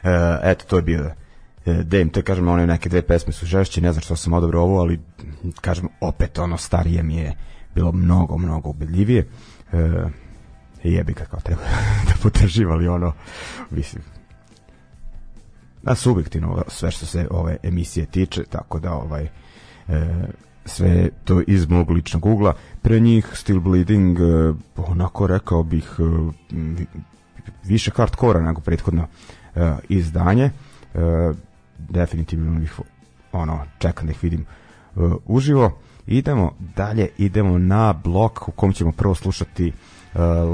E, 0.03 0.09
eto, 0.43 0.65
to 0.65 0.75
je 0.75 0.81
bio 0.81 1.11
e, 1.65 1.73
DMT, 1.73 2.21
kažem, 2.23 2.47
one 2.47 2.67
neke 2.67 2.89
dve 2.89 3.01
pesme 3.01 3.33
su 3.33 3.45
žešće, 3.45 3.81
ne 3.81 3.91
znam 3.91 4.01
što 4.01 4.15
sam 4.15 4.33
odabrao 4.33 4.63
ovo, 4.63 4.79
ali 4.79 4.99
kažem, 5.61 5.87
opet 6.01 6.39
ono 6.39 6.57
starije 6.57 7.03
mi 7.03 7.15
je 7.15 7.35
bilo 7.75 7.91
mnogo, 7.91 8.37
mnogo 8.37 8.69
ubedljivije. 8.69 9.27
E, 9.73 9.89
jebi 10.83 11.13
ga 11.13 11.25
kao 11.25 11.39
treba 11.39 11.61
da 12.07 12.13
potraživali 12.23 12.87
ono, 12.87 13.13
mislim, 13.69 14.03
da 15.83 15.95
subjektivno 15.95 16.63
sve 16.67 16.91
što 16.91 17.05
se 17.05 17.27
ove 17.31 17.57
emisije 17.63 18.05
tiče, 18.05 18.43
tako 18.43 18.79
da 18.79 18.93
ovaj 18.93 19.23
e, 19.23 19.29
sve 20.65 21.09
to 21.23 21.41
iz 21.47 21.69
mog 21.69 21.89
ličnog 21.91 22.25
ugla. 22.25 22.53
Pre 22.81 22.99
njih 22.99 23.27
Still 23.33 23.59
Bleeding, 23.59 24.19
e, 24.19 24.23
onako 24.77 25.27
rekao 25.27 25.63
bih 25.63 25.95
e, 25.99 26.03
vi- 26.51 26.87
više 27.63 27.91
hardkora 27.95 28.41
nego 28.41 28.61
prethodno 28.61 29.07
e, 29.55 29.75
izdanje. 29.89 30.49
Definitivno 31.77 32.63
ih 32.63 32.79
ono, 33.31 33.59
čekam 33.79 34.05
da 34.07 34.11
ih 34.11 34.23
vidim 34.23 34.45
uživo. 35.25 35.79
Idemo 36.07 36.51
dalje, 36.75 37.09
idemo 37.17 37.57
na 37.57 37.93
blok 37.93 38.47
u 38.47 38.51
kom 38.51 38.73
ćemo 38.73 38.91
prvo 38.91 39.15
slušati 39.15 39.71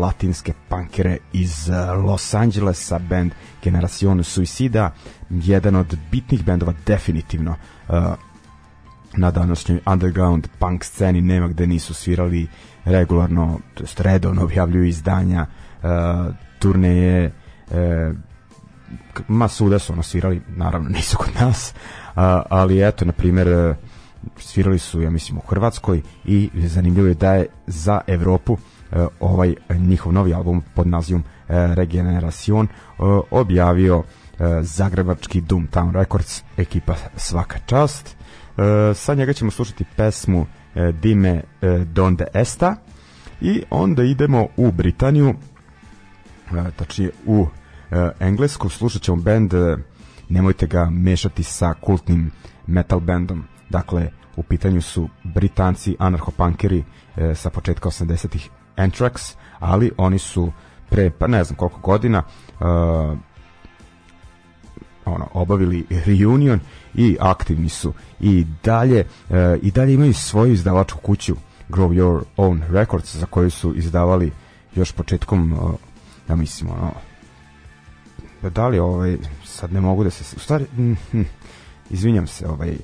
latinske 0.02 0.54
punkere 0.70 1.18
iz 1.34 1.70
Los 2.06 2.34
Angelesa, 2.34 3.00
band 3.00 3.32
Generacion 3.64 4.24
Suicida, 4.24 4.92
jedan 5.30 5.76
od 5.76 5.98
bitnih 6.12 6.46
bendova 6.46 6.74
definitivno 6.86 7.56
na 9.18 9.32
današnjoj 9.32 9.80
underground 9.86 10.48
punk 10.60 10.84
sceni 10.84 11.22
nema 11.22 11.48
gde 11.48 11.68
nisu 11.68 11.94
svirali 11.94 12.48
regularno, 12.86 13.60
to 13.74 13.84
jest 13.84 14.00
redovno 14.00 14.44
objavljuju 14.44 14.86
izdanja, 14.86 15.46
uh, 15.84 15.90
turneje, 16.60 17.32
k- 19.14 19.22
ma 19.28 19.48
svuda 19.48 19.80
su 19.80 19.94
ono 19.94 20.04
svirali, 20.04 20.42
naravno 20.48 20.90
nisu 20.90 21.18
kod 21.18 21.30
nas, 21.40 21.74
a, 22.16 22.42
ali 22.50 22.88
eto, 22.88 23.06
na 23.06 23.12
primjer, 23.12 23.48
uh, 23.48 23.76
svirali 24.38 24.80
su, 24.80 25.02
ja 25.02 25.10
mislim, 25.10 25.38
u 25.38 25.42
Hrvatskoj 25.42 26.02
i 26.26 26.50
zanimljivo 26.56 27.08
je 27.08 27.14
da 27.14 27.34
je 27.34 27.46
za 27.68 28.02
Evropu 28.08 28.54
uh, 28.54 28.60
ovaj 29.20 29.56
njihov 29.70 30.14
novi 30.14 30.34
album 30.34 30.64
pod 30.76 30.88
nazivom 30.88 31.22
uh, 31.22 31.56
Regeneracion 31.74 32.68
uh, 32.98 33.22
objavio 33.32 33.98
uh, 33.98 34.06
zagrebački 34.62 35.42
Doomtown 35.42 35.92
Records, 35.94 36.44
ekipa 36.58 36.96
svaka 37.16 37.60
čast. 37.66 38.17
E, 38.58 38.94
sa 38.94 39.14
njega 39.14 39.34
ćemo 39.34 39.52
slušati 39.52 39.86
pesmu 39.96 40.46
e, 40.76 40.92
Dime 40.92 41.44
e, 41.62 41.86
Donde 41.86 42.26
Esta. 42.34 42.76
I 43.42 43.64
onda 43.70 44.04
idemo 44.04 44.48
u 44.58 44.72
Britaniju 44.72 45.36
tačnije 46.76 47.12
u 47.26 47.48
Englesku. 48.20 48.70
Slušat 48.70 49.02
ćemo 49.02 49.18
band 49.18 49.54
nemojte 50.30 50.68
ga 50.68 50.90
mešati 50.90 51.44
sa 51.44 51.74
kultnim 51.82 52.32
metal 52.68 53.00
bandom. 53.00 53.44
Dakle 53.70 54.10
u 54.36 54.44
pitanju 54.44 54.82
su 54.82 55.10
Britanci 55.24 55.96
anarchopunkeri 56.00 56.84
sa 57.36 57.50
početka 57.50 57.90
80-ih 57.90 58.50
Anthrax 58.78 59.36
ali 59.60 59.92
oni 59.98 60.20
su 60.20 60.52
pre 60.90 61.10
pa 61.10 61.28
ne 61.28 61.44
znam 61.44 61.58
koliko 61.58 61.80
godina 61.80 62.24
ono 65.10 65.28
obavili 65.34 65.86
reunion 66.06 66.60
i 66.96 67.18
aktivni 67.20 67.70
su 67.70 67.94
i 68.20 68.46
dalje 68.64 69.06
e, 69.30 69.58
i 69.62 69.72
dalje 69.72 69.94
imaju 69.94 70.14
svoju 70.14 70.54
izdavačku 70.54 71.00
kuću 71.00 71.36
Grow 71.70 71.90
Your 71.90 72.24
Own 72.38 72.62
Records 72.72 73.16
za 73.16 73.26
koju 73.26 73.52
su 73.52 73.76
izdavali 73.76 74.32
još 74.76 74.92
početkom 74.92 75.54
e, 75.54 75.56
ja 76.30 76.36
mislim 76.36 76.70
ono 76.70 76.92
da 78.50 78.68
li 78.68 78.80
ovaj 78.80 79.18
sad 79.46 79.74
ne 79.74 79.82
mogu 79.82 80.04
da 80.04 80.10
se 80.10 80.36
u 80.36 80.40
stvari 80.40 80.66
mm, 80.78 81.22
izvinjam 81.90 82.28
se 82.28 82.48
ovaj 82.48 82.78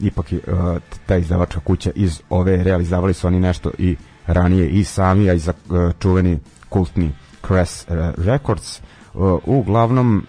ipak 0.00 0.26
uh, 0.32 0.82
ta 1.06 1.16
izdavačka 1.16 1.60
kuća 1.60 1.90
iz 1.94 2.20
ove 2.30 2.64
realizavali 2.64 3.14
su 3.14 3.26
oni 3.26 3.40
nešto 3.40 3.70
i 3.78 3.96
ranije 4.26 4.68
i 4.68 4.84
sami 4.84 5.30
a 5.30 5.34
i 5.34 5.38
za 5.38 5.52
uh, 5.68 5.92
čuveni 5.98 6.38
kultni 6.68 7.12
Crass 7.46 7.86
uh, 7.88 7.96
Records. 8.24 8.80
Uh, 9.14 9.40
uglavnom 9.44 10.26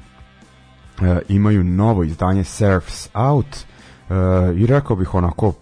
imaju 1.27 1.63
novo 1.63 2.03
izdanje 2.03 2.43
Surfs 2.43 3.09
Out 3.13 3.45
uh, 3.55 4.15
i 4.59 4.65
rekao 4.65 4.95
bih 4.95 5.15
onako 5.15 5.53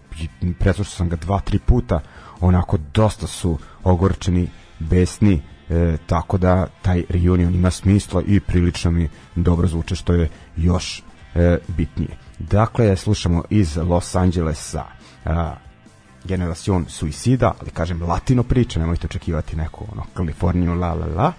preslušao 0.59 0.91
sam 0.91 1.09
ga 1.09 1.15
dva, 1.15 1.39
tri 1.39 1.59
puta 1.59 1.99
onako 2.41 2.77
dosta 2.93 3.27
su 3.27 3.57
ogorčeni 3.83 4.49
besni 4.79 5.41
e, 5.69 5.97
tako 6.07 6.37
da 6.37 6.67
taj 6.81 7.03
reunion 7.09 7.55
ima 7.55 7.71
smisla 7.71 8.21
i 8.27 8.39
prilično 8.39 8.91
mi 8.91 9.09
dobro 9.35 9.67
zvuče 9.67 9.95
što 9.95 10.13
je 10.13 10.29
još 10.57 11.03
e, 11.35 11.57
bitnije. 11.67 12.17
Dakle, 12.39 12.95
slušamo 12.95 13.43
iz 13.49 13.77
Los 13.77 14.15
Angelesa 14.15 14.85
a, 15.25 15.55
Generacion 16.23 16.85
Suicida, 16.89 17.53
ali 17.61 17.71
kažem 17.71 18.01
latino 18.01 18.43
priča, 18.43 18.79
nemojte 18.79 19.07
očekivati 19.07 19.55
neku 19.55 19.85
ono, 19.91 20.03
Kaliforniju 20.13 20.73
la 20.73 20.93
la 20.93 21.05
la 21.05 21.33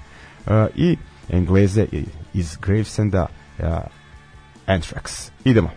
a, 0.47 0.67
i 0.75 0.97
Engleze 1.29 1.87
iz 2.35 2.57
Gravesenda 2.57 3.27
Anthrax. 4.67 5.31
Idemo. 5.45 5.71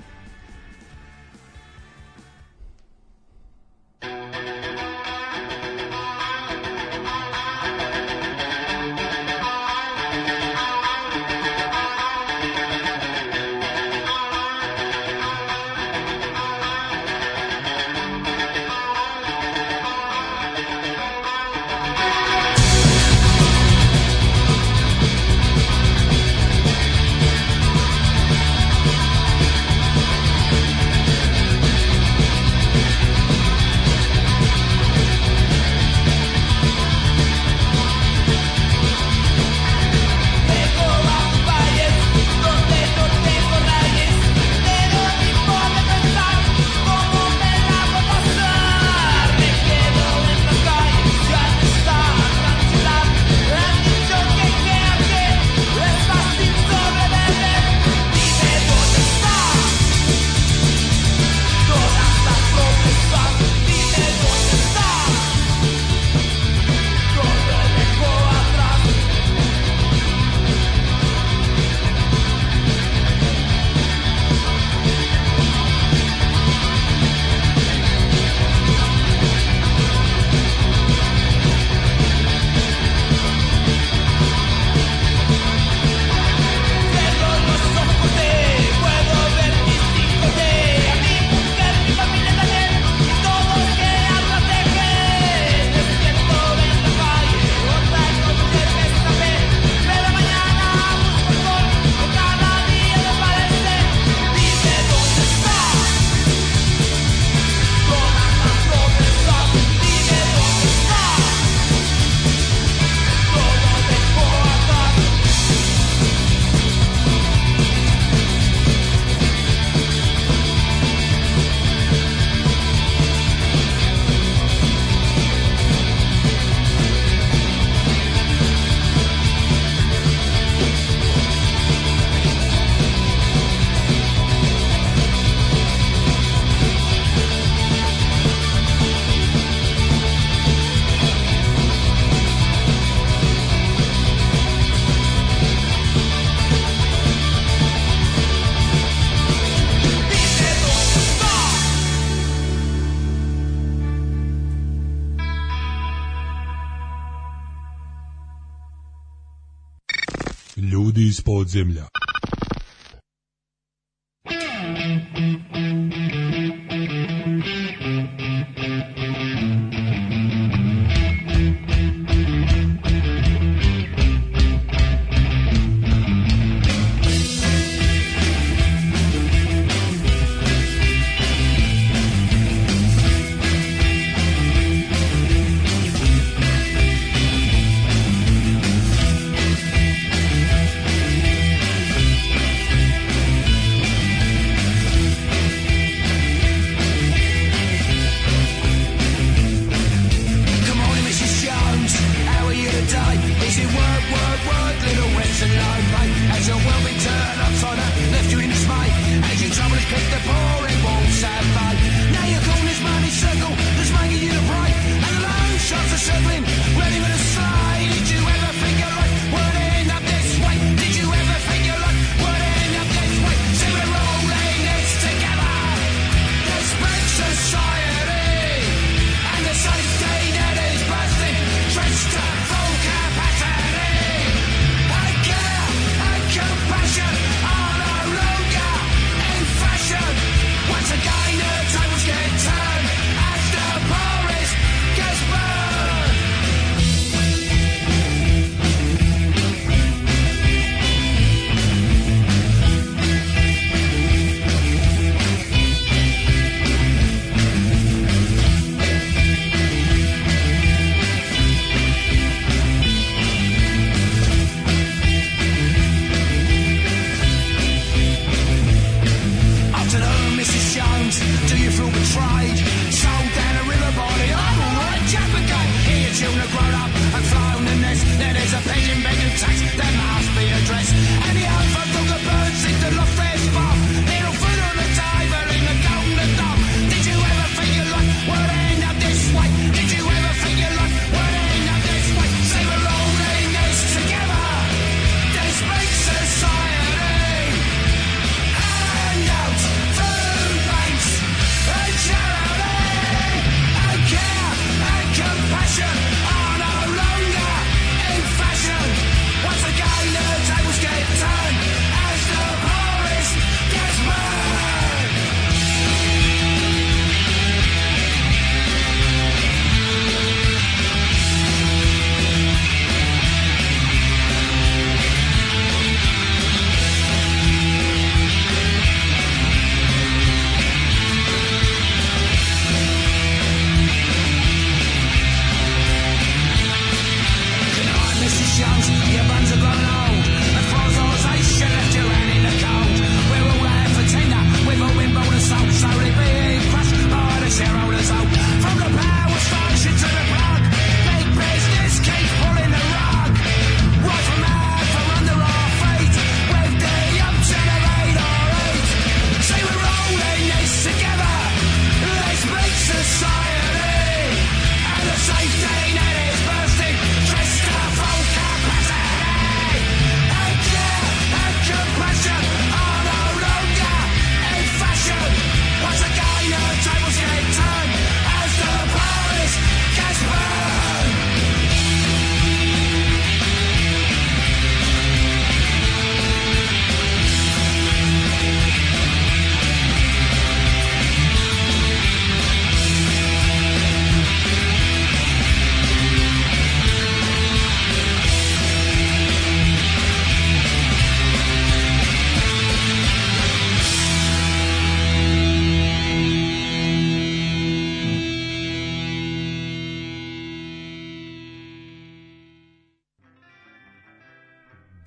Ljudi 161.53 161.90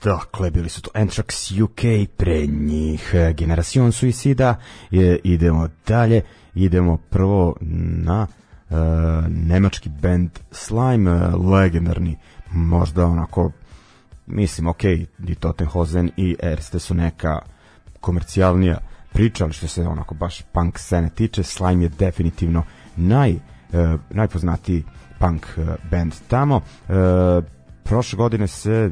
Dakle, 0.05 0.51
bili 0.51 0.69
su 0.69 0.83
to 0.83 0.91
Anthrax 0.95 1.63
UK, 1.63 2.09
pre 2.17 2.47
njih 2.47 3.11
e, 3.15 3.33
Generacion 3.33 3.93
Suicida, 3.93 4.57
je, 4.91 5.21
idemo 5.25 5.69
dalje, 5.87 6.23
idemo 6.55 6.97
prvo 6.97 7.57
na 7.61 8.27
e, 8.27 8.75
nemački 9.29 9.89
band 9.89 10.31
Slime, 10.51 11.11
e, 11.11 11.37
legendarni, 11.37 12.17
možda 12.53 13.07
onako, 13.07 13.51
mislim, 14.27 14.67
ok, 14.69 14.85
i 14.85 15.35
Tottenhosen 15.41 16.11
i 16.17 16.37
Erste 16.43 16.79
su 16.79 16.95
neka 16.95 17.39
komercijalnija 18.01 18.79
priča, 19.13 19.45
ali 19.45 19.53
što 19.53 19.69
se 19.69 19.87
onako 19.87 20.15
baš 20.15 20.43
punk 20.43 20.79
scene 20.79 21.11
tiče, 21.11 21.43
Slime 21.43 21.83
je 21.85 21.89
definitivno 21.89 22.65
naj, 22.97 23.31
e, 23.31 23.39
najpoznatiji 24.11 24.85
punk 25.19 25.47
e, 25.57 25.65
band 25.91 26.15
tamo. 26.29 26.61
E, 26.89 26.93
prošle 27.85 28.17
godine 28.17 28.47
se 28.47 28.91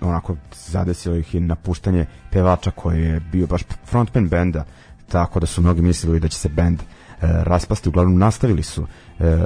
onako 0.00 0.36
zadesilo 0.52 1.16
ih 1.16 1.34
je 1.34 1.40
napuštanje 1.40 2.06
pevača 2.30 2.70
koji 2.70 3.02
je 3.02 3.20
bio 3.20 3.46
baš 3.46 3.62
frontman 3.86 4.28
benda, 4.28 4.64
tako 5.08 5.40
da 5.40 5.46
su 5.46 5.60
mnogi 5.60 5.82
mislili 5.82 6.20
da 6.20 6.28
će 6.28 6.38
se 6.38 6.48
bend 6.48 6.80
e, 6.80 6.84
raspasti, 7.20 7.88
uglavnom 7.88 8.18
nastavili 8.18 8.62
su 8.62 8.86
e, 9.18 9.36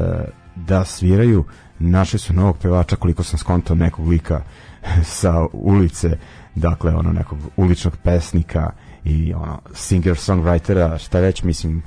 da 0.57 0.85
sviraju, 0.85 1.45
našli 1.79 2.19
su 2.19 2.33
novog 2.33 2.59
pevača 2.59 2.97
koliko 2.97 3.23
sam 3.23 3.39
skontao 3.39 3.77
nekog 3.77 4.09
lika 4.09 4.43
sa 5.21 5.47
ulice, 5.53 6.19
dakle 6.55 6.95
ono 6.95 7.13
nekog 7.13 7.39
uličnog 7.57 7.97
pesnika 8.03 8.71
i 9.05 9.35
ono 9.35 9.61
singer 9.75 10.17
songwritera, 10.17 10.99
šta 10.99 11.21
već 11.21 11.43
mislim 11.43 11.83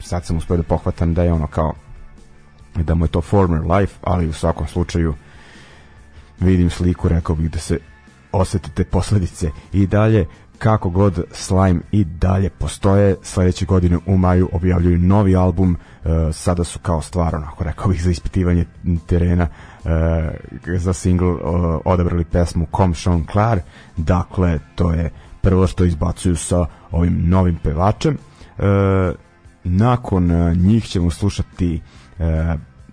sad 0.00 0.24
sam 0.24 0.36
uspio 0.36 0.56
da 0.56 0.62
pohvatam 0.62 1.14
da 1.14 1.22
je 1.22 1.32
ono 1.32 1.46
kao 1.46 1.72
da 2.74 2.94
mu 2.94 3.04
je 3.04 3.08
to 3.08 3.20
former 3.20 3.60
life, 3.60 3.94
ali 4.02 4.28
u 4.28 4.32
svakom 4.32 4.66
slučaju 4.66 5.14
vidim 6.40 6.70
sliku, 6.70 7.08
rekao 7.08 7.36
bih 7.36 7.50
da 7.50 7.58
se 7.58 7.78
osetite 8.32 8.84
posledice. 8.84 9.50
I 9.72 9.86
dalje 9.86 10.26
kako 10.58 10.90
god 10.90 11.24
Slime 11.32 11.80
i 11.92 12.04
dalje 12.04 12.50
postoje. 12.50 13.16
Sledeće 13.22 13.66
godine 13.66 13.98
u 14.06 14.16
maju 14.16 14.48
objavljuju 14.52 14.98
novi 14.98 15.36
album 15.36 15.76
uh, 16.04 16.10
sada 16.32 16.64
su 16.64 16.78
kao 16.78 17.02
stvar 17.02 17.36
onako 17.36 17.64
rekao 17.64 17.88
bih 17.88 18.02
za 18.02 18.10
ispitivanje 18.10 18.64
terena 19.06 19.48
uh, 19.84 19.90
za 20.78 20.92
single 20.92 21.28
uh, 21.28 21.40
odabrali 21.84 22.24
pesmu 22.24 22.66
Com 22.76 22.94
Sean 22.94 23.24
Clar 23.32 23.60
dakle 23.96 24.58
to 24.74 24.90
je 24.90 25.10
prvo 25.40 25.66
što 25.66 25.84
izbacuju 25.84 26.36
sa 26.36 26.66
ovim 26.90 27.28
novim 27.28 27.58
pevačem. 27.62 28.18
Uh, 28.58 28.64
nakon 29.64 30.30
uh, 30.30 30.56
njih 30.56 30.84
ćemo 30.84 31.10
slušati 31.10 31.80
uh, 32.18 32.24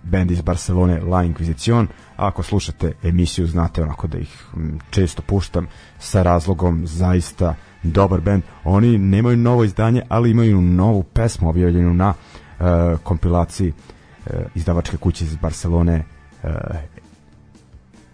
band 0.02 0.30
iz 0.30 0.40
Barcelone 0.40 1.00
La 1.00 1.24
Inquisition 1.24 1.86
ako 2.26 2.42
slušate 2.42 2.92
emisiju 3.02 3.46
znate 3.46 3.82
onako 3.82 4.06
da 4.06 4.18
ih 4.18 4.44
često 4.90 5.22
puštam 5.22 5.66
sa 5.98 6.22
razlogom 6.22 6.86
zaista 6.86 7.54
dobar 7.82 8.20
band 8.20 8.42
oni 8.64 8.98
nemaju 8.98 9.36
novo 9.36 9.64
izdanje 9.64 10.02
ali 10.08 10.30
imaju 10.30 10.60
novu 10.60 11.02
pesmu 11.02 11.48
objavljenu 11.48 11.94
na 11.94 12.08
uh, 12.08 12.98
kompilaciji 13.02 13.68
uh, 13.72 14.32
izdavačke 14.54 14.96
kuće 14.96 15.24
iz 15.24 15.36
Barcelone 15.36 16.04
uh, 16.42 16.50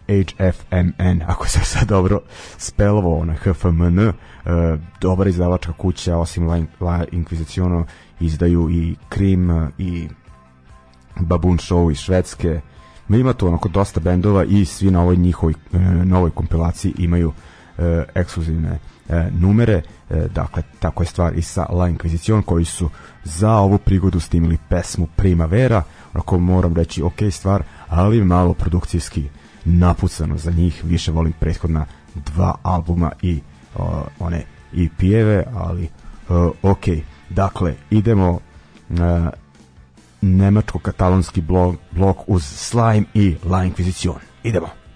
HFMN, 0.08 1.22
ako 1.26 1.48
se 1.48 1.60
sad 1.64 1.88
dobro 1.88 2.20
spelovo, 2.58 3.18
ono 3.18 3.34
HFMN, 3.34 3.98
uh, 3.98 4.14
dobra 5.00 5.28
izdavačka 5.28 5.72
kuća, 5.72 6.16
osim 6.16 6.46
La, 6.46 6.64
La 6.80 7.04
Inquisiciono, 7.12 7.84
izdaju 8.20 8.70
i 8.70 8.96
Krim 9.08 9.70
i 9.78 10.08
Baboon 11.20 11.58
Show 11.58 11.92
iz 11.92 11.98
Švedske. 11.98 12.60
Ma 13.08 13.16
ima 13.16 13.32
tu 13.32 13.46
onako 13.46 13.68
dosta 13.68 14.00
bendova 14.00 14.44
i 14.44 14.64
svi 14.64 14.90
na 14.90 15.02
ovoj 15.02 15.16
njihovoj 15.16 15.54
e, 15.72 15.78
novoj 16.04 16.30
kompilaciji 16.30 16.94
imaju 16.98 17.32
e, 17.78 18.04
ekskluzivne 18.14 18.78
e, 19.08 19.30
numere. 19.30 19.82
E, 20.10 20.28
dakle, 20.34 20.62
tako 20.78 21.02
je 21.02 21.06
stvar 21.06 21.38
i 21.38 21.42
sa 21.42 21.66
La 21.70 21.88
Inquisition 21.88 22.42
koji 22.42 22.64
su 22.64 22.90
za 23.24 23.52
ovu 23.52 23.78
prigodu 23.78 24.20
snimili 24.20 24.58
pesmu 24.68 25.06
Primavera. 25.16 25.82
Onako 26.14 26.38
moram 26.38 26.74
reći 26.74 27.02
ok 27.02 27.18
stvar, 27.30 27.62
ali 27.88 28.24
malo 28.24 28.54
produkcijski 28.54 29.28
napucano 29.64 30.38
za 30.38 30.50
njih. 30.50 30.82
Više 30.84 31.12
volim 31.12 31.32
prethodna 31.40 31.86
dva 32.14 32.54
albuma 32.62 33.12
i 33.22 33.40
o, 33.76 34.04
one 34.18 34.44
i 34.72 34.88
pijeve, 34.88 35.44
ali 35.54 35.88
o, 36.28 36.52
ok. 36.62 36.84
Dakle, 37.30 37.74
idemo 37.90 38.40
e, 38.90 38.94
nemačko-katalonski 40.20 41.40
blok, 41.40 41.76
blok 41.90 42.18
uz 42.26 42.44
Slime 42.44 43.04
i 43.14 43.36
La 43.44 43.64
Inquisition. 43.64 44.18
Idemo. 44.42 44.87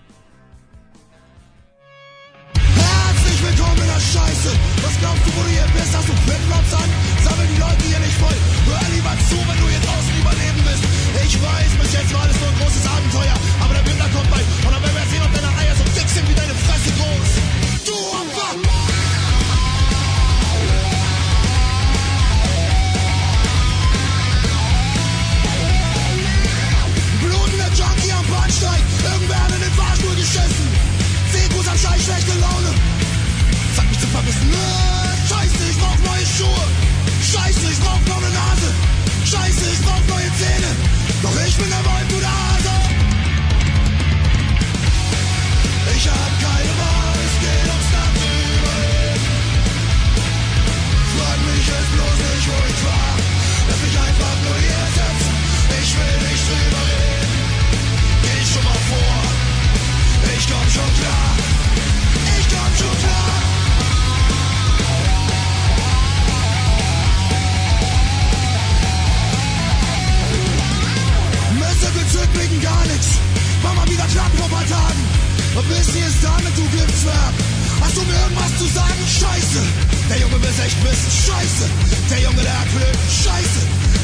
Bis 75.61 75.93
hier 75.93 76.07
ist 76.07 76.23
damit, 76.23 76.57
du 76.57 76.65
Giftswerk. 76.71 77.35
Hast 77.81 77.97
du 77.97 78.03
mir 78.03 78.15
irgendwas 78.15 78.57
zu 78.57 78.67
sagen? 78.67 79.03
Scheiße. 79.05 79.61
Der 80.09 80.19
Junge 80.21 80.41
will's 80.43 80.59
echt 80.65 80.83
wissen. 80.83 81.11
Scheiße. 81.11 81.69
Der 82.11 82.21
Junge, 82.21 82.43
der 82.43 82.59
hat 82.59 82.71
Glück. 82.71 82.99
Scheiße. 83.11 83.61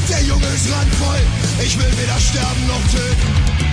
Der 0.09 0.21
Junge 0.23 0.47
ist 0.47 0.71
randvoll. 0.71 1.21
Ich 1.63 1.77
will 1.77 1.91
weder 1.97 2.19
sterben 2.19 2.67
noch 2.67 2.83
töten. 2.91 3.68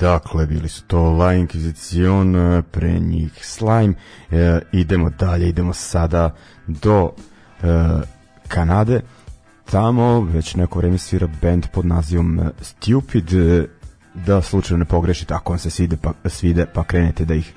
Dakle, 0.00 0.46
bili 0.46 0.68
su 0.68 0.82
to 0.82 1.10
La 1.10 1.34
Inquisition, 1.34 2.58
e, 2.58 2.62
pre 2.62 2.98
njih 3.00 3.32
Slime. 3.42 3.94
E, 4.30 4.60
idemo 4.72 5.10
dalje, 5.10 5.48
idemo 5.48 5.72
sada 5.72 6.34
do 6.66 7.10
e, 7.62 7.66
Kanade. 8.48 9.00
Tamo 9.64 10.20
već 10.20 10.54
neko 10.54 10.78
vreme 10.78 10.98
svira 10.98 11.28
band 11.42 11.66
pod 11.72 11.86
nazivom 11.86 12.40
Stupid. 12.60 13.30
Da 14.14 14.42
slučajno 14.42 14.78
ne 14.78 14.84
pogrešite, 14.84 15.34
ako 15.34 15.52
vam 15.52 15.58
se 15.58 15.70
svide 15.70 15.96
pa, 15.96 16.12
svide, 16.28 16.66
pa 16.66 16.84
krenete 16.84 17.24
da 17.24 17.34
ih 17.34 17.52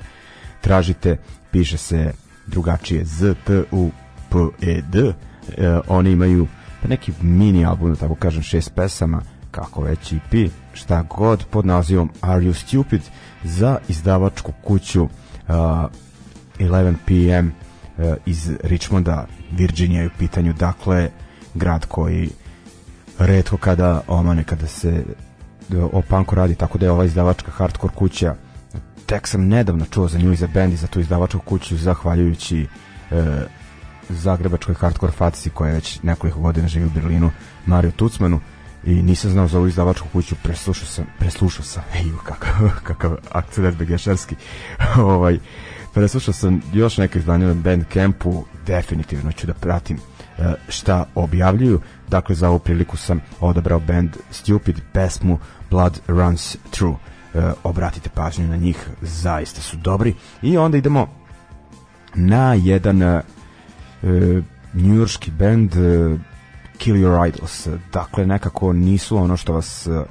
tražite. 0.61 1.17
Piše 1.51 1.77
se 1.77 2.11
drugačije 2.47 3.05
Z, 3.05 3.35
T, 3.45 3.63
U, 3.71 3.89
P, 4.29 4.37
E, 4.61 4.81
D. 4.81 5.13
E, 5.57 5.79
oni 5.87 6.11
imaju 6.11 6.47
pa 6.81 6.87
neki 6.87 7.11
mini 7.21 7.65
album, 7.65 7.89
da 7.89 7.95
tako 7.95 8.15
kažem, 8.15 8.43
šest 8.43 8.75
pesama, 8.75 9.21
kako 9.51 9.81
već 9.81 10.13
EP, 10.13 10.51
šta 10.73 11.03
god, 11.03 11.45
pod 11.45 11.65
nazivom 11.65 12.09
Are 12.21 12.41
You 12.41 12.53
Stupid 12.53 13.01
za 13.43 13.77
izdavačku 13.87 14.51
kuću 14.63 15.03
uh, 15.03 15.09
11 16.59 16.95
PM 17.05 17.47
uh, 17.47 18.15
iz 18.25 18.51
Richmonda, 18.63 19.27
Virginia 19.51 20.01
je 20.01 20.07
u 20.07 20.17
pitanju, 20.19 20.53
dakle, 20.53 21.09
grad 21.53 21.85
koji 21.85 22.29
redko 23.19 23.57
kada 23.57 24.01
omane 24.07 24.43
kada 24.43 24.67
se 24.67 25.03
o 25.91 26.01
punku 26.01 26.35
radi, 26.35 26.55
tako 26.55 26.77
da 26.77 26.85
je 26.85 26.91
ova 26.91 27.05
izdavačka 27.05 27.51
hardcore 27.51 27.93
kuća 27.95 28.35
tek 29.11 29.27
sam 29.27 29.47
nedavno 29.47 29.85
čuo 29.85 30.07
za 30.07 30.17
nju 30.17 30.31
i 30.31 30.35
za 30.35 30.47
band 30.47 30.73
i 30.73 30.77
za 30.77 30.87
tu 30.87 30.99
izdavačku 30.99 31.39
kuću 31.39 31.77
zahvaljujući 31.77 32.67
e, 33.11 33.23
zagrebačkoj 34.09 34.75
hardcore 34.75 35.11
fatici 35.11 35.49
koja 35.49 35.73
već 35.73 35.99
nekoliko 36.03 36.39
godina 36.39 36.67
živi 36.67 36.85
u 36.85 36.89
Berlinu 36.89 37.31
Mario 37.65 37.91
Tucmanu 37.91 38.39
i 38.83 39.01
nisam 39.01 39.31
znao 39.31 39.47
za 39.47 39.57
ovu 39.57 39.67
izdavačku 39.67 40.07
kuću 40.13 40.35
preslušao 40.43 40.87
sam 40.87 41.05
preslušao 41.19 41.63
sam 41.63 41.83
ej 41.95 42.05
kakav, 42.23 42.69
kakav 42.83 43.15
akcent 43.31 43.77
begešarski 43.77 44.35
ovaj 44.97 45.39
preslušao 45.93 46.33
sam 46.33 46.61
još 46.73 46.97
neke 46.97 47.19
izdanja 47.19 47.47
na 47.47 47.53
Bandcampu 47.53 48.45
definitivno 48.65 49.31
ću 49.31 49.47
da 49.47 49.53
pratim 49.53 49.97
e, 49.97 50.53
šta 50.69 51.05
objavljuju. 51.15 51.81
Dakle 52.09 52.35
za 52.35 52.49
ovu 52.49 52.59
priliku 52.59 52.97
sam 52.97 53.21
odabrao 53.39 53.79
band 53.79 54.17
Stupid 54.31 54.75
pesmu 54.93 55.39
Blood 55.69 55.99
Runs 56.07 56.57
Through. 56.71 56.97
E, 57.33 57.51
obratite 57.63 58.09
pažnju 58.09 58.47
na 58.47 58.55
njih, 58.55 58.89
zaista 59.01 59.61
su 59.61 59.77
dobri. 59.77 60.15
I 60.41 60.57
onda 60.57 60.77
idemo 60.77 61.07
na 62.15 62.53
jedan 62.53 63.01
e, 63.01 63.21
njujorski 64.73 65.31
band 65.31 65.75
e, 65.75 66.17
Kill 66.81 66.95
Your 66.95 67.27
Idols. 67.27 67.67
Dakle, 67.93 68.25
nekako 68.25 68.73
nisu 68.73 69.17
ono 69.17 69.37
što 69.37 69.53
vas 69.53 69.87
e, 69.87 70.03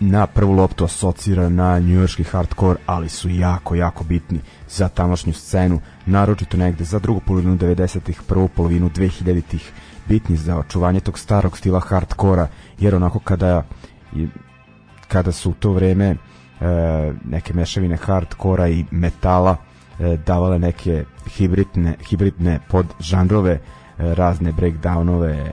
na 0.00 0.26
prvu 0.26 0.52
loptu 0.52 0.84
asocira 0.84 1.48
na 1.48 1.78
njujorski 1.78 2.24
hardcore, 2.24 2.78
ali 2.86 3.08
su 3.08 3.28
jako, 3.28 3.74
jako 3.74 4.04
bitni 4.04 4.40
za 4.68 4.88
tamošnju 4.88 5.32
scenu, 5.32 5.80
naročito 6.06 6.56
negde 6.56 6.84
za 6.84 6.98
drugu 6.98 7.20
polovinu 7.20 7.56
90-ih, 7.56 8.22
prvu 8.28 8.48
polovinu 8.48 8.90
2000-ih, 8.90 9.70
bitni 10.08 10.36
za 10.36 10.58
očuvanje 10.58 11.00
tog 11.00 11.18
starog 11.18 11.58
stila 11.58 11.80
hardkora, 11.80 12.48
jer 12.78 12.94
onako 12.94 13.18
kada 13.18 13.62
kada 15.08 15.32
su 15.32 15.50
u 15.50 15.54
to 15.54 15.72
vreme 15.72 16.06
e, 16.06 16.16
neke 17.24 17.54
mešavine 17.54 17.96
hardkora 17.96 18.68
i 18.68 18.84
metala 18.90 19.56
e, 20.00 20.16
davale 20.26 20.58
neke 20.58 21.04
hibridne, 21.36 21.96
hibridne 22.08 22.60
pod 22.68 22.86
žanrove, 23.00 23.58
razne 23.98 24.52
breakdownove, 24.52 25.52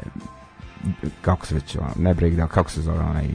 kako 1.22 1.46
se 1.46 1.56
već, 1.56 1.78
ne 1.96 2.14
breakdown, 2.14 2.48
kako 2.48 2.72
se 2.72 2.82
zove 2.82 3.00
onaj 3.00 3.28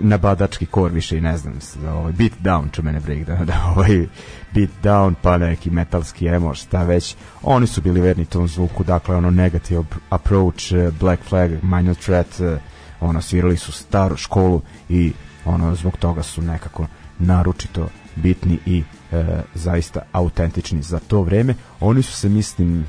nabadački 0.00 0.66
kor 0.66 0.92
više 0.92 1.18
i 1.18 1.20
ne 1.20 1.36
znam 1.36 1.58
da 1.82 1.94
ovaj 1.94 2.12
beat 2.12 2.32
down 2.42 2.70
će 2.72 2.82
mene 2.82 3.00
breakdown 3.00 3.44
da 3.50 3.72
ovaj 3.76 4.06
beat 4.54 4.70
down 4.82 5.14
pa 5.22 5.38
neki 5.38 5.70
metalski 5.70 6.26
emo 6.26 6.54
šta 6.54 6.82
već. 6.82 7.16
Oni 7.42 7.66
su 7.66 7.82
bili 7.82 8.00
verni 8.00 8.24
tom 8.24 8.48
zvuku 8.48 8.84
dakle 8.84 9.16
ono 9.16 9.30
negative 9.30 9.84
approach 10.10 10.72
eh, 10.72 10.90
black 11.00 11.22
flag 11.22 11.50
minor 11.62 11.96
threat 11.96 12.40
eh, 12.40 12.58
ono 13.00 13.20
svirali 13.20 13.56
su 13.56 13.72
staru 13.72 14.16
školu 14.16 14.62
i 14.88 15.12
ono 15.44 15.74
zbog 15.74 15.96
toga 15.96 16.22
su 16.22 16.42
nekako 16.42 16.86
naručito 17.18 17.88
bitni 18.22 18.58
i 18.66 18.82
e, 19.12 19.24
zaista 19.54 20.00
autentični 20.12 20.82
za 20.82 20.98
to 20.98 21.22
vreme. 21.22 21.54
Oni 21.80 22.02
su 22.02 22.12
se 22.12 22.28
mislim 22.28 22.86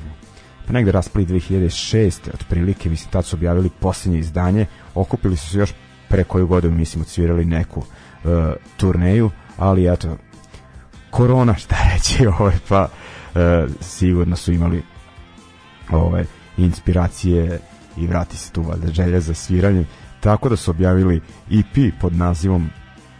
pa 0.66 0.72
negde 0.72 0.92
raspali 0.92 1.26
2006 1.26 2.34
otprilike 2.34 2.90
mislim 2.90 3.10
tad 3.10 3.24
su 3.24 3.36
objavili 3.36 3.70
posljednje 3.80 4.18
izdanje. 4.18 4.66
Okupili 4.94 5.36
su 5.36 5.50
se 5.50 5.58
još 5.58 5.72
pre 6.08 6.24
koju 6.24 6.46
godinu 6.46 6.76
mislim 6.76 7.02
odsvirali 7.02 7.44
neku 7.44 7.80
uh, 7.80 8.30
turneju, 8.76 9.30
ali 9.56 9.92
eto 9.92 10.16
korona 11.10 11.54
šta 11.54 11.76
reći, 11.94 12.26
ovaj 12.38 12.56
pa 12.68 12.88
uh, 12.88 13.40
sigurno 13.80 14.36
su 14.36 14.52
imali 14.52 14.82
ovaj 15.90 16.24
inspiracije 16.56 17.60
i 17.96 18.06
vrati 18.06 18.36
se 18.36 18.52
tu 18.52 18.62
valjda 18.62 18.92
želja 18.92 19.20
za 19.20 19.34
sviranje 19.34 19.84
tako 20.20 20.48
da 20.48 20.56
su 20.56 20.70
objavili 20.70 21.20
EP 21.50 22.00
pod 22.00 22.16
nazivom 22.16 22.70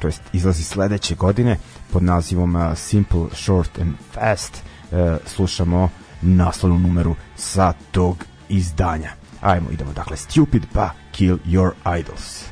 to 0.00 0.08
jest 0.08 0.22
izlazi 0.32 0.64
sledeće 0.64 1.14
godine 1.14 1.56
pod 1.92 2.02
nazivom 2.02 2.76
Simple, 2.76 3.26
Short 3.32 3.78
and 3.78 3.94
Fast. 4.12 4.62
Uh, 4.90 4.98
slušamo 5.26 5.88
naslovnu 6.22 6.78
numeru 6.78 7.16
sa 7.36 7.72
tog 7.90 8.24
izdanja. 8.48 9.10
Ajmo 9.40 9.70
idemo 9.70 9.92
dakle 9.92 10.16
Stupid 10.16 10.62
pa 10.74 10.90
Kill 11.12 11.38
Your 11.46 11.72
Idols 12.00 12.49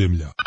iz 0.00 0.39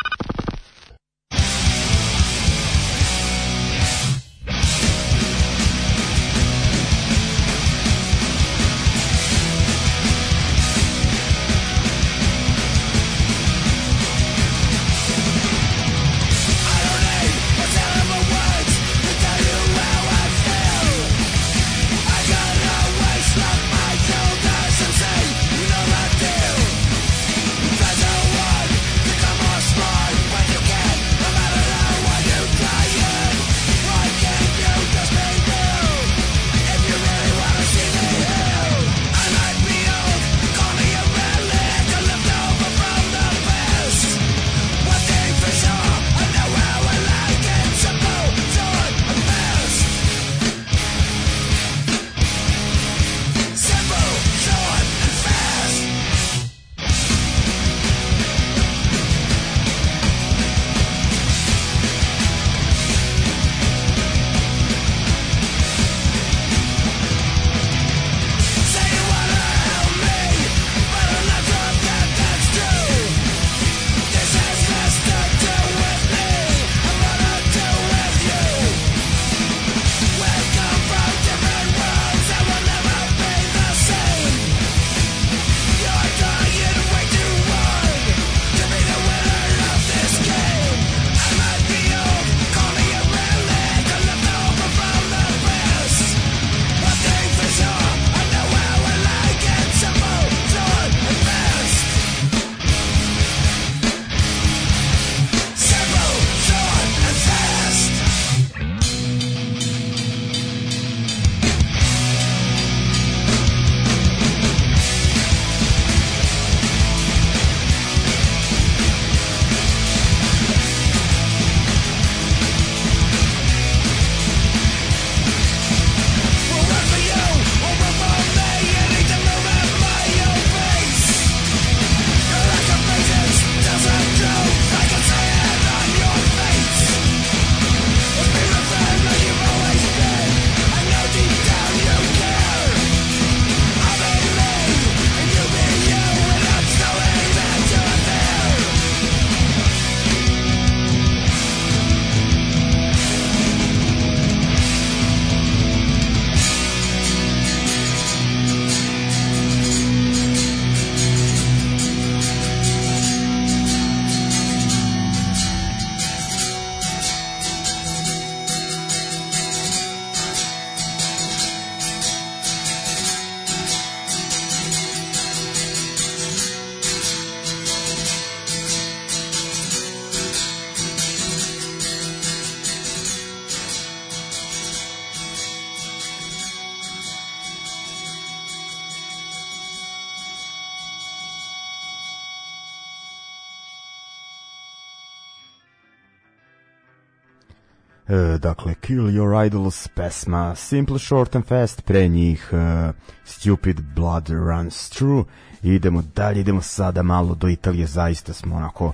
E, 198.13 198.37
dakle, 198.37 198.75
Kill 198.75 199.09
Your 199.09 199.45
Idols, 199.45 199.87
pesma 199.87 200.55
Simple, 200.55 200.99
Short 200.99 201.35
and 201.35 201.45
Fast, 201.45 201.81
pre 201.81 202.07
njih 202.07 202.49
e, 202.53 202.91
Stupid 203.25 203.81
Blood 203.95 204.29
Runs 204.29 204.89
Through. 204.89 205.27
Idemo 205.63 206.03
dalje, 206.15 206.39
idemo 206.39 206.61
sada 206.61 207.03
malo 207.03 207.35
do 207.35 207.49
Italije, 207.49 207.87
zaista 207.87 208.33
smo 208.33 208.55
onako 208.55 208.93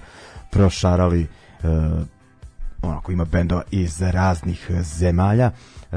prošarali 0.52 1.22
e, 1.22 1.28
onako 2.82 3.12
ima 3.12 3.26
bendova 3.26 3.64
iz 3.72 4.02
raznih 4.02 4.72
zemalja. 4.82 5.52
E, 5.92 5.96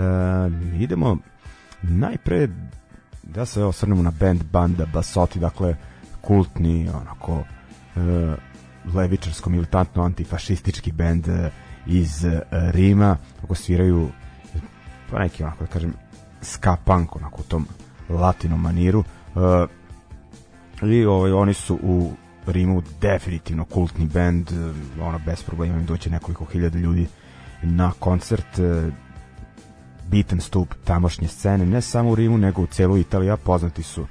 idemo 0.81 1.19
najpre 1.83 2.49
da 3.23 3.47
se 3.47 3.65
osvrnemo 3.65 4.03
na 4.03 4.11
band 4.11 4.43
banda 4.53 4.87
Basoti, 4.87 5.39
dakle 5.39 5.77
kultni 6.21 6.91
onako 6.95 7.43
e, 7.97 8.01
levičarsko 8.95 9.51
militantno 9.51 10.03
antifašistički 10.03 10.93
bend 10.93 11.29
e, 11.29 11.51
iz 11.87 12.25
e, 12.25 12.41
Rima, 12.51 13.17
ako 13.45 13.55
sviraju 13.55 14.09
pa 15.11 15.19
neki 15.19 15.43
onako 15.43 15.65
da 15.65 15.71
kažem 15.71 15.95
ska 16.43 16.77
punk 16.85 17.17
onako 17.17 17.41
u 17.41 17.45
tom 17.45 17.67
latinom 18.09 18.61
maniru. 18.61 19.05
E, 19.37 19.67
i 20.87 21.05
ovaj, 21.05 21.33
oni 21.33 21.55
su 21.55 21.79
u 21.83 22.13
Rimu 22.47 22.83
definitivno 23.01 23.65
kultni 23.65 24.07
bend 24.07 24.51
e, 24.51 24.55
ono 25.03 25.19
bez 25.19 25.43
problema 25.43 25.79
im 25.79 25.87
doće 25.87 26.11
nekoliko 26.11 26.45
hiljada 26.45 26.79
ljudi 26.79 27.07
na 27.63 27.93
koncert 27.99 28.61
bitan 30.09 30.41
stup 30.41 30.75
tamošnje 30.85 31.29
scene 31.29 31.67
ne 31.67 31.81
samo 31.81 32.11
u 32.11 32.15
Rimu 32.15 32.39
nego 32.39 32.63
u 32.63 32.67
celoj 32.67 33.01
Italiji 33.01 33.31
a 33.31 33.37
poznati 33.37 33.83
su 33.83 34.07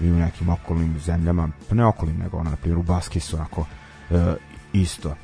i 0.00 0.10
u 0.10 0.14
nekim 0.14 0.48
okolnim 0.48 1.00
zemljama 1.00 1.48
pa 1.68 1.74
ne 1.74 1.86
okolnim 1.86 2.18
nego 2.18 2.36
ono 2.36 2.50
na 2.50 2.56
primjer 2.56 2.78
u 2.78 2.82
Baski 2.82 3.20
su 3.20 3.36
onako 3.36 3.66
e, 4.10 4.34
isto. 4.72 5.08
E, 5.08 5.16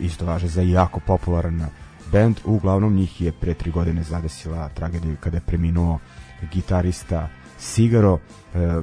isto 0.00 0.26
važe 0.26 0.48
za 0.48 0.62
jako 0.62 1.00
popularan 1.00 1.66
band 2.12 2.36
uglavnom 2.44 2.94
njih 2.94 3.20
je 3.20 3.32
pre 3.32 3.54
tri 3.54 3.70
godine 3.70 4.02
zadesila 4.02 4.68
tragedija 4.68 5.16
kada 5.20 5.36
je 5.36 5.40
preminuo 5.40 5.98
gitarista 6.52 7.28
Sigaro. 7.58 8.18
E, 8.54 8.82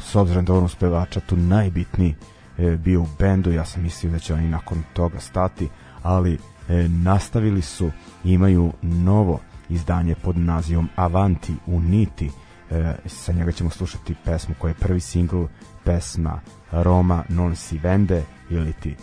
s 0.00 0.14
obzirom 0.14 0.44
da 0.44 0.54
on 0.54 0.64
uspevača 0.64 1.20
tu 1.20 1.36
najbitniji 1.36 2.14
e, 2.58 2.76
bio 2.76 3.02
u 3.02 3.06
bendu. 3.18 3.52
Ja 3.52 3.64
sam 3.64 3.82
mislio 3.82 4.12
da 4.12 4.18
će 4.18 4.34
oni 4.34 4.48
nakon 4.48 4.82
toga 4.92 5.20
stati 5.20 5.68
ali 6.02 6.38
e, 6.68 6.88
nastavili 6.88 7.62
su 7.62 7.90
imaju 8.24 8.72
novo 8.82 9.40
izdanje 9.68 10.14
pod 10.14 10.38
nazivom 10.38 10.88
Avanti 10.96 11.54
Uniti. 11.66 12.30
E, 12.70 12.94
sa 13.06 13.32
njega 13.32 13.52
ćemo 13.52 13.70
slušati 13.70 14.14
pesmu 14.24 14.54
koja 14.58 14.70
je 14.70 14.74
prvi 14.74 15.00
singl 15.00 15.44
pesma 15.84 16.40
Roma 16.72 17.24
non 17.28 17.56
si 17.56 17.78
vende 17.78 18.22
ili 18.50 18.72
ti 18.72 18.96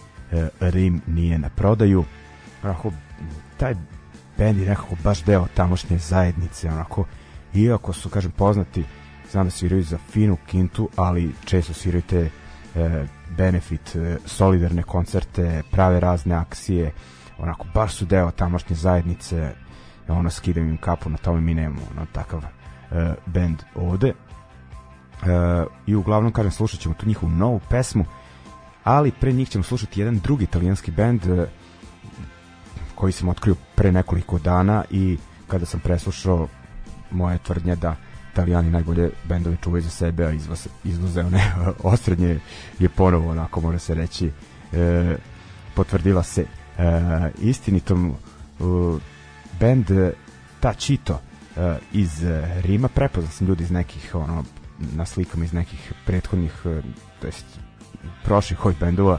Rim 0.59 1.01
nije 1.07 1.37
na 1.37 1.49
prodaju. 1.49 2.05
Onako 2.63 2.91
taj 3.57 3.75
bend 4.37 4.59
je 4.59 4.69
nekako 4.69 4.95
baš 5.03 5.23
deo 5.23 5.47
tamošnje 5.53 5.97
zajednice 5.97 6.69
onako 6.69 7.05
iako 7.53 7.93
su 7.93 8.09
kažem 8.09 8.31
poznati 8.31 8.83
znam 9.31 9.45
da 9.45 9.51
sviraju 9.51 9.83
za 9.83 9.97
finu 9.97 10.37
kintu 10.47 10.89
ali 10.95 11.31
često 11.45 11.73
sviraju 11.73 12.01
te 12.01 12.29
e, 12.75 13.05
benefit 13.37 13.95
e, 13.95 14.17
solidarne 14.25 14.83
koncerte 14.83 15.63
prave 15.71 15.99
razne 15.99 16.35
akcije 16.35 16.91
onako 17.37 17.65
baš 17.73 17.95
su 17.95 18.05
deo 18.05 18.31
tamošnje 18.31 18.75
zajednice 18.75 19.53
ono 20.07 20.29
skidam 20.29 20.69
im 20.69 20.77
kapu 20.77 21.09
na 21.09 21.17
tome 21.17 21.41
mi 21.41 21.53
nemamo 21.53 21.81
ono, 21.91 22.05
takav 22.11 22.43
e, 22.43 23.13
band 23.25 23.63
ovde. 23.75 24.07
E, 24.07 24.13
i 25.87 25.95
uglavnom 25.95 26.31
kažem 26.31 26.51
slušat 26.51 26.79
ćemo 26.79 26.95
tu 26.95 27.07
njihovu 27.07 27.31
novu 27.31 27.59
pesmu 27.69 28.05
ali 28.83 29.11
pre 29.11 29.33
njih 29.33 29.49
ćemo 29.49 29.63
slušati 29.63 29.99
jedan 29.99 30.19
drugi 30.19 30.43
italijanski 30.43 30.91
band 30.91 31.25
e, 31.25 31.47
koji 32.95 33.13
sam 33.13 33.29
otkrio 33.29 33.55
pre 33.75 33.91
nekoliko 33.91 34.39
dana 34.39 34.83
i 34.89 35.17
kada 35.47 35.65
sam 35.65 35.79
preslušao 35.79 36.47
moje 37.11 37.37
tvrdnje 37.37 37.75
da 37.75 37.95
italijani 38.31 38.69
najbolje 38.69 39.09
bendovi 39.23 39.57
čuvaju 39.63 39.81
za 39.81 39.89
sebe, 39.89 40.25
a 40.25 40.31
izvoze, 40.31 40.69
izvoze 40.83 41.21
one 41.21 41.53
osrednje 41.93 42.39
je 42.79 42.89
ponovo 42.89 43.31
onako 43.31 43.61
mora 43.61 43.79
se 43.79 43.93
reći 43.93 44.31
e, 44.73 45.15
potvrdila 45.75 46.23
se 46.23 46.41
e, 46.41 46.85
istinitom 47.39 48.09
e, 48.09 48.63
band 49.59 49.85
Tachito 50.59 51.21
e, 51.57 51.77
iz 51.91 52.23
Rima. 52.61 52.87
Prepoznao 52.87 53.31
sam 53.31 53.47
ljudi 53.47 53.63
iz 53.63 53.71
nekih 53.71 54.15
ono 54.15 54.43
na 54.79 55.05
slikama 55.05 55.45
iz 55.45 55.53
nekih 55.53 55.93
prethodnih 56.05 56.53
to 57.19 57.27
jest 57.27 57.70
prošlih 58.23 58.59
hoj 58.59 58.75
bendova 58.79 59.17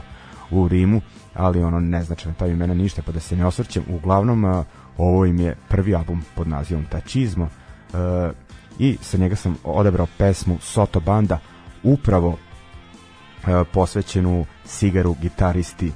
u 0.51 0.67
Rimu 0.67 1.01
ali 1.33 1.63
ono 1.63 1.79
ne 1.79 2.03
znači 2.03 2.27
na 2.27 2.33
ta 2.33 2.47
imena 2.47 2.73
ništa 2.73 3.01
pa 3.01 3.11
da 3.11 3.19
se 3.19 3.35
ne 3.35 3.45
osvrćem. 3.45 3.83
Uglavnom 3.89 4.65
ovo 4.97 5.25
im 5.25 5.39
je 5.39 5.55
prvi 5.69 5.95
album 5.95 6.23
pod 6.35 6.47
nazivom 6.47 6.85
Tačizmo 6.85 7.49
i 8.79 8.97
sa 9.01 9.17
njega 9.17 9.35
sam 9.35 9.57
odabrao 9.63 10.07
pesmu 10.17 10.57
Soto 10.61 10.99
Banda 10.99 11.39
upravo 11.83 12.37
posvećenu 13.73 14.45
Sigaru 14.65 15.15
gitaristi 15.21 15.91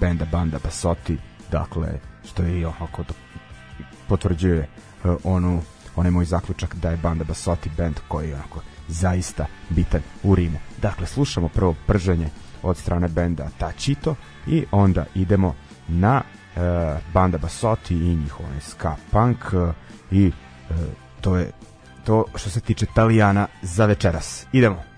benda 0.00 0.24
Banda 0.32 0.58
Basoti 0.64 1.18
dakle 1.50 1.88
što 2.24 2.42
je 2.42 2.66
onako 2.66 3.04
potvrđuje 4.08 4.68
onu 5.24 5.60
onaj 5.96 6.10
moj 6.10 6.24
zaključak 6.24 6.74
da 6.74 6.90
je 6.90 6.96
Banda 6.96 7.24
Basoti 7.24 7.70
band 7.76 7.96
koji 8.08 8.34
onako 8.34 8.60
zaista 8.88 9.46
bitan 9.68 10.02
u 10.22 10.34
Rimu. 10.34 10.58
Dakle, 10.82 11.06
slušamo 11.06 11.48
prvo 11.48 11.74
prženje 11.86 12.28
od 12.62 12.76
strane 12.76 13.08
benda 13.08 13.48
Tachito 13.58 14.14
i 14.46 14.64
onda 14.70 15.04
idemo 15.14 15.54
na 15.88 16.22
e, 16.56 16.60
banda 17.14 17.38
Basoti 17.38 17.94
i 17.94 18.16
njihov 18.16 18.46
ska 18.60 18.96
punk 19.10 19.38
e, 19.52 19.72
i 20.10 20.26
e, 20.26 20.74
to 21.20 21.36
je 21.36 21.50
to 22.04 22.24
što 22.34 22.50
se 22.50 22.60
tiče 22.60 22.86
Talijana 22.94 23.46
za 23.62 23.86
večeras. 23.86 24.46
Idemo. 24.52 24.91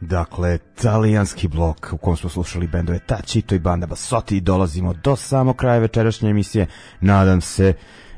Dakle, 0.00 0.58
talijanski 0.58 1.48
blok 1.48 1.92
u 1.92 1.96
kom 1.96 2.16
smo 2.16 2.30
slušali 2.30 2.66
bendove 2.66 2.98
Tacito 2.98 3.54
i 3.54 3.58
Banda 3.58 3.86
Basotti 3.86 4.36
i 4.36 4.40
dolazimo 4.40 4.92
do 4.92 5.16
samo 5.16 5.52
kraja 5.52 5.78
večerašnje 5.78 6.30
emisije. 6.30 6.66
Nadam 7.00 7.40
se 7.40 7.74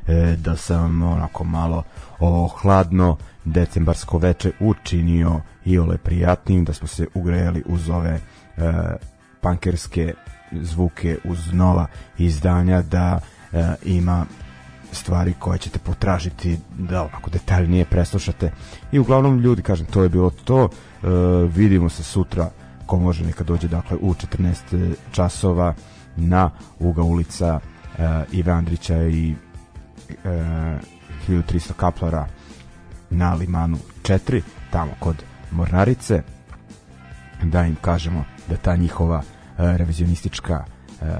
e, 0.07 0.35
da 0.37 0.55
sam 0.55 1.03
onako 1.03 1.43
malo 1.43 1.83
ovo 2.19 2.47
hladno 2.47 3.17
decembarsko 3.45 4.17
veče 4.17 4.51
učinio 4.59 5.41
i 5.65 5.79
ole 5.79 5.97
prijatnim, 5.97 6.65
da 6.65 6.73
smo 6.73 6.87
se 6.87 7.07
ugrejali 7.13 7.63
uz 7.65 7.89
ove 7.89 8.09
e, 8.09 8.19
pankerske 9.41 10.13
zvuke 10.51 11.17
uz 11.23 11.53
nova 11.53 11.87
izdanja, 12.17 12.81
da 12.81 13.19
e, 13.53 13.73
ima 13.83 14.25
stvari 14.91 15.33
koje 15.39 15.59
ćete 15.59 15.79
potražiti 15.79 16.57
da 16.77 17.01
ovako 17.01 17.29
detaljnije 17.29 17.85
preslušate. 17.85 18.51
I 18.91 18.99
uglavnom 18.99 19.39
ljudi 19.39 19.61
kažem 19.61 19.85
to 19.85 20.03
je 20.03 20.09
bilo 20.09 20.29
to. 20.29 20.63
E, 20.63 21.07
vidimo 21.55 21.89
se 21.89 22.03
sutra 22.03 22.49
ko 22.85 22.99
može 22.99 23.25
neka 23.25 23.43
dođe 23.43 23.67
dakle 23.67 23.97
u 24.01 24.13
14 24.13 24.93
časova 25.11 25.73
na 26.15 26.51
uga 26.79 27.03
ulica 27.03 27.59
e, 27.97 28.23
Ive 28.31 28.51
Andrića 28.51 29.03
i 29.03 29.35
e, 30.23 30.77
1300 31.27 31.73
kaplara 31.73 32.27
na 33.09 33.33
Limanu 33.33 33.77
4 34.03 34.41
tamo 34.71 34.91
kod 34.99 35.23
Mornarice 35.51 36.21
da 37.43 37.65
im 37.65 37.75
kažemo 37.81 38.23
da 38.47 38.57
ta 38.57 38.75
njihova 38.75 39.21
e, 39.21 39.23
revizionistička 39.77 40.65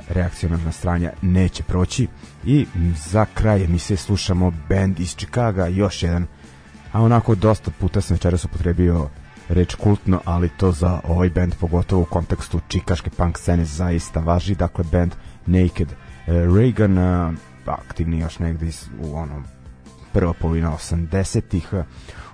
reakcionarna 0.09 0.71
stranja 0.71 1.11
neće 1.21 1.63
proći. 1.63 2.07
I 2.45 2.65
za 2.95 3.25
kraj 3.33 3.63
emisije 3.63 3.97
slušamo 3.97 4.53
band 4.69 4.99
iz 4.99 5.15
Čikaga, 5.15 5.67
još 5.67 6.03
jedan. 6.03 6.25
A 6.91 7.01
onako 7.01 7.35
dosta 7.35 7.71
puta 7.79 8.01
sam 8.01 8.15
večeras 8.15 8.45
upotrebio 8.45 9.09
reč 9.49 9.75
kultno, 9.75 10.21
ali 10.25 10.49
to 10.49 10.71
za 10.71 11.01
ovaj 11.03 11.29
band 11.29 11.55
pogotovo 11.59 12.01
u 12.01 12.05
kontekstu 12.05 12.59
čikaške 12.67 13.09
punk 13.09 13.37
scene 13.37 13.65
zaista 13.65 14.19
važi, 14.19 14.55
dakle 14.55 14.83
band 14.91 15.15
Naked 15.45 15.91
e, 15.91 15.95
Reagan 16.27 16.97
aktivni 17.65 18.19
još 18.19 18.39
negde 18.39 18.69
u 19.01 19.15
onom 19.15 19.43
prva 20.13 20.33
polovina 20.33 20.71
80-ih 20.71 21.73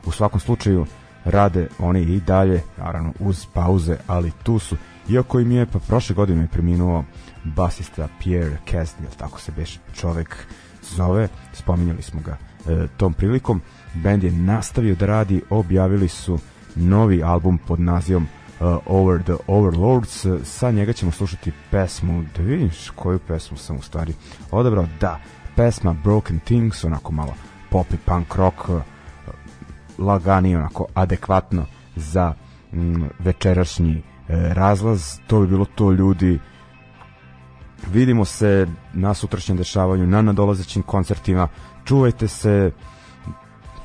u 0.06 0.12
svakom 0.12 0.40
slučaju 0.40 0.86
rade 1.26 1.68
oni 1.80 2.02
i 2.02 2.20
dalje, 2.20 2.62
naravno 2.78 3.14
uz 3.20 3.46
pauze, 3.54 3.98
ali 4.08 4.32
tu 4.44 4.60
su. 4.60 4.78
Iako 5.10 5.40
im 5.40 5.52
je 5.52 5.66
pa 5.66 5.80
prošle 5.80 6.16
godine 6.16 6.48
preminuo 6.52 7.04
basista 7.46 8.08
Pierre 8.24 8.58
Casnil, 8.72 9.10
tako 9.18 9.40
se 9.40 9.52
beš 9.52 9.80
čovek 9.94 10.48
zove, 10.96 11.28
spominjali 11.54 12.02
smo 12.02 12.22
ga 12.22 12.38
e, 12.68 12.88
tom 12.98 13.14
prilikom. 13.14 13.62
Band 13.94 14.24
je 14.24 14.32
nastavio 14.32 14.96
da 14.96 15.06
radi, 15.06 15.42
objavili 15.50 16.08
su 16.08 16.40
novi 16.76 17.24
album 17.24 17.58
pod 17.58 17.80
nazivom 17.80 18.28
uh, 18.60 18.78
Over 18.86 19.24
the 19.24 19.36
Overlords. 19.48 20.26
Sa 20.44 20.72
njega 20.72 20.94
ćemo 20.94 21.12
slušati 21.12 21.52
pesmu, 21.72 22.24
da 22.38 22.44
vidiš 22.44 22.90
koju 22.90 23.20
pesmu 23.20 23.58
sam 23.58 23.76
u 23.76 23.82
stvari 23.82 24.14
odabrao. 24.52 24.88
Da, 25.00 25.20
pesma 25.56 25.94
Broken 25.94 26.40
Things, 26.40 26.84
onako 26.84 27.12
malo 27.12 27.34
pop 27.70 27.94
i 27.94 27.98
punk 27.98 28.36
rock, 28.36 28.70
uh, 28.70 28.82
lagani, 29.98 30.56
onako 30.56 30.86
adekvatno 30.94 31.66
za 31.96 32.34
mm, 32.74 33.04
večerašnji 33.20 33.94
e, 33.94 34.04
razlaz. 34.54 35.20
To 35.28 35.40
bi 35.40 35.48
bilo 35.48 35.66
to 35.66 35.92
ljudi. 35.92 36.40
Vidimo 37.94 38.26
se 38.26 38.68
na 38.94 39.14
sutrašnjem 39.14 39.58
dešavanju, 39.58 40.08
na 40.08 40.22
nadolazećim 40.22 40.84
koncertima. 40.84 41.48
Čuvajte 41.86 42.28
se, 42.28 42.72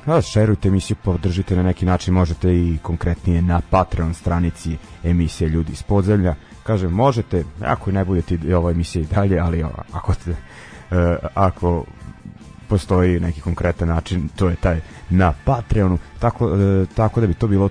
da, 0.05 0.21
šerujte 0.21 0.67
emisiju, 0.67 0.97
podržite 1.03 1.55
na 1.55 1.63
neki 1.63 1.85
način, 1.85 2.13
možete 2.13 2.53
i 2.53 2.77
konkretnije 2.81 3.41
na 3.41 3.61
Patreon 3.69 4.13
stranici 4.13 4.77
emisije 5.03 5.49
Ljudi 5.49 5.71
iz 5.71 5.83
podzemlja. 5.83 6.35
Kažem, 6.63 6.91
možete, 6.91 7.43
ako 7.61 7.91
ne 7.91 8.05
budete 8.05 8.55
ova 8.55 8.71
emisija 8.71 9.01
i 9.01 9.05
dalje, 9.05 9.39
ali 9.39 9.65
ako, 9.91 10.13
te, 10.13 10.31
e, 10.31 11.17
ako 11.33 11.85
postoji 12.67 13.19
neki 13.19 13.41
konkretan 13.41 13.87
način, 13.87 14.29
to 14.35 14.49
je 14.49 14.55
taj 14.55 14.81
na 15.09 15.33
Patreonu, 15.45 15.97
tako, 16.19 16.49
e, 16.55 16.85
tako 16.95 17.21
da 17.21 17.27
bi 17.27 17.33
to 17.33 17.47
bilo 17.47 17.69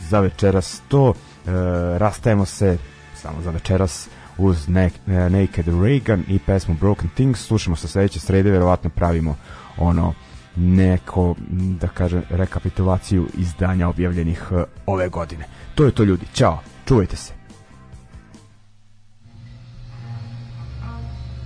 za 0.00 0.20
večeras 0.20 0.82
to. 0.88 1.14
E, 1.46 1.50
rastajemo 1.98 2.44
se 2.44 2.78
samo 3.14 3.42
za 3.42 3.50
večeras 3.50 4.08
uz 4.42 4.68
ne, 4.68 4.90
e, 5.06 5.30
Naked 5.30 5.68
Reagan 5.68 6.24
i 6.28 6.38
pesmu 6.38 6.74
Broken 6.74 7.10
Things. 7.14 7.46
Slušamo 7.46 7.76
se 7.76 7.88
sledeće 7.88 8.20
srede, 8.20 8.50
verovatno 8.50 8.90
pravimo 8.90 9.36
ono 9.78 10.14
neko, 10.56 11.34
da 11.80 11.88
kažem, 11.88 12.22
rekapitulaciju 12.30 13.28
izdanja 13.34 13.88
objavljenih 13.88 14.52
uh, 14.52 14.62
ove 14.86 15.08
godine. 15.08 15.44
To 15.74 15.84
je 15.84 15.90
to 15.90 16.04
ljudi. 16.04 16.26
Ćao, 16.34 16.62
čuvajte 16.86 17.16
se. 17.16 17.32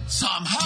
Somehow 0.08 0.65